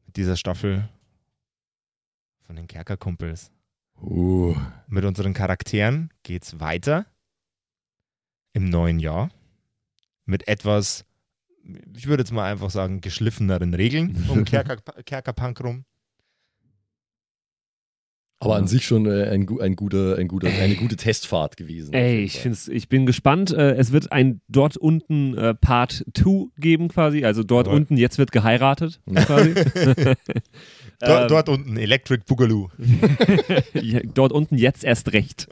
[0.06, 0.90] mit dieser Staffel
[2.46, 3.52] von den Kerkerkumpels.
[3.96, 4.56] Uh,
[4.88, 7.06] Mit unseren Charakteren geht's weiter
[8.54, 9.30] im neuen Jahr
[10.26, 11.06] mit etwas,
[11.96, 15.86] ich würde jetzt mal einfach sagen, geschliffeneren Regeln um Kerker, Kerkerpunk rum.
[18.40, 21.94] aber an sich schon äh, ein, ein guter, ein guter, eine gute Testfahrt gewesen.
[21.94, 23.52] Ey, ich, find's, ich bin gespannt.
[23.52, 27.24] Äh, es wird ein dort unten äh, Part 2 geben quasi.
[27.24, 27.82] Also dort Jawohl.
[27.82, 29.54] unten, jetzt wird geheiratet quasi.
[31.04, 32.70] Dort, Ähm, dort unten, Electric Boogaloo.
[33.74, 35.48] ja, dort unten jetzt erst recht.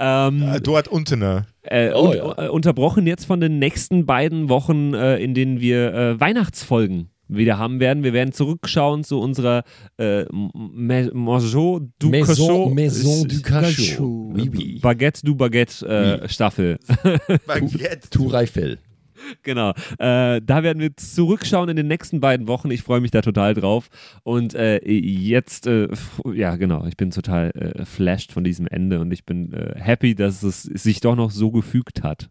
[0.00, 1.46] Ähm, Äh, dort untener.
[1.62, 2.46] äh, Oh, und, ja.
[2.46, 7.58] äh, unterbrochen jetzt von den nächsten beiden Wochen, äh, in denen wir äh, Weihnachtsfolgen wieder
[7.58, 8.02] haben werden.
[8.02, 9.62] Wir werden zurückschauen zu unserer
[9.98, 13.76] äh, Ma- Maison du Cochon- Maison du Cachot.
[13.76, 14.34] Cachot.
[14.34, 14.78] Oui, oui.
[14.82, 16.28] Baguette du Baguette äh, Oui.
[16.28, 16.78] Staffel.
[17.46, 18.10] Baguette.
[18.10, 18.78] Tour Eiffel.
[19.42, 19.70] Genau.
[19.98, 22.70] Äh, da werden wir zurückschauen in den nächsten beiden Wochen.
[22.70, 23.88] Ich freue mich da total drauf.
[24.22, 25.88] Und äh, jetzt, äh,
[26.32, 30.14] ja, genau, ich bin total äh, flashed von diesem Ende und ich bin äh, happy,
[30.14, 32.30] dass es sich doch noch so gefügt hat.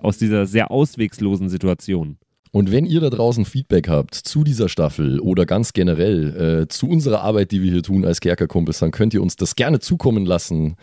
[0.00, 2.18] Aus dieser sehr auswegslosen Situation.
[2.54, 6.86] Und wenn ihr da draußen Feedback habt zu dieser Staffel oder ganz generell äh, zu
[6.86, 10.26] unserer Arbeit, die wir hier tun als Kerkerkumpels, dann könnt ihr uns das gerne zukommen
[10.26, 10.76] lassen.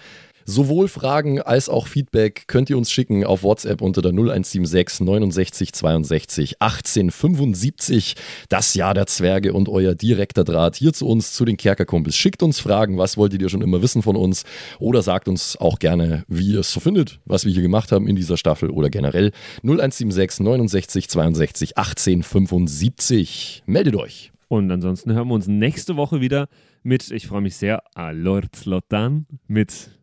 [0.49, 5.73] Sowohl Fragen als auch Feedback könnt ihr uns schicken auf WhatsApp unter der 0176 69
[5.73, 8.15] 62 18 75.
[8.49, 12.15] Das Jahr der Zwerge und euer direkter Draht hier zu uns, zu den Kerkerkumpels.
[12.15, 14.43] Schickt uns Fragen, was wolltet ihr schon immer wissen von uns?
[14.79, 18.07] Oder sagt uns auch gerne, wie ihr es so findet, was wir hier gemacht haben
[18.07, 19.31] in dieser Staffel oder generell.
[19.61, 23.61] 0176 69 62 18 75.
[23.67, 24.31] Meldet euch.
[24.47, 26.47] Und ansonsten hören wir uns nächste Woche wieder
[26.81, 29.98] mit, ich freue mich sehr, Alort Slotan mit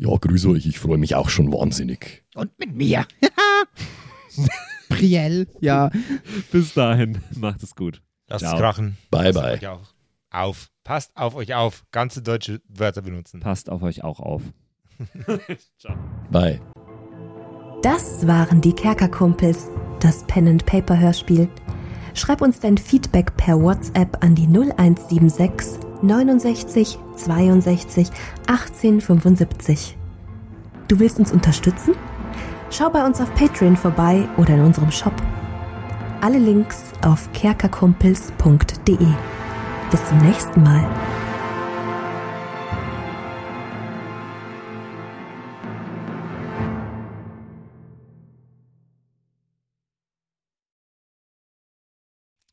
[0.00, 2.24] Ja, grüße euch, ich freue mich auch schon wahnsinnig.
[2.34, 3.06] Und mit mir.
[4.88, 5.90] Priel, ja.
[6.50, 7.18] bis dahin.
[7.36, 8.00] Macht es gut.
[8.26, 8.54] Lasst Ciao.
[8.54, 8.96] es krachen.
[9.10, 9.52] Bye, Passt bye.
[9.52, 9.94] Euch auf.
[10.30, 10.70] auf.
[10.84, 11.84] Passt auf euch auf.
[11.92, 13.40] Ganze deutsche Wörter benutzen.
[13.40, 14.42] Passt auf euch auch auf.
[16.30, 16.62] Bye.
[17.82, 19.68] Das waren die Kerkerkumpels,
[20.00, 21.46] das Pen and Paper Hörspiel.
[22.14, 28.10] Schreib uns dein Feedback per WhatsApp an die 0176 69 62
[28.46, 29.96] 18 75.
[30.88, 31.94] Du willst uns unterstützen?
[32.70, 35.14] Schau bei uns auf Patreon vorbei oder in unserem Shop.
[36.20, 39.06] Alle Links auf kerkerkumpels.de.
[39.90, 40.84] Bis zum nächsten Mal.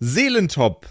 [0.00, 0.86] Seelentop,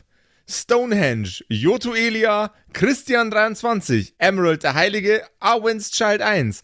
[0.47, 6.61] Stonehenge, Joto Elia, Christian23, Emerald der Heilige, Arwen's Child 1,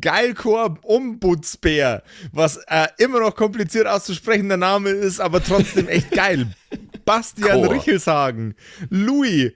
[0.00, 6.46] Geilkor Ombudsbär, was äh, immer noch kompliziert auszusprechender Name ist, aber trotzdem echt geil.
[7.04, 7.74] Bastian Chor.
[7.74, 8.54] Richelshagen,
[8.90, 9.52] Louis,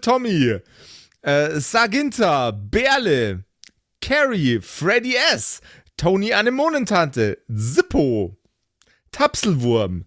[0.00, 0.56] Tommy,
[1.22, 3.44] äh, Saginta, Berle,
[4.00, 5.60] Carrie, Freddy S.,
[5.96, 8.36] Tony Anemonentante, Zippo,
[9.12, 10.06] Tapselwurm,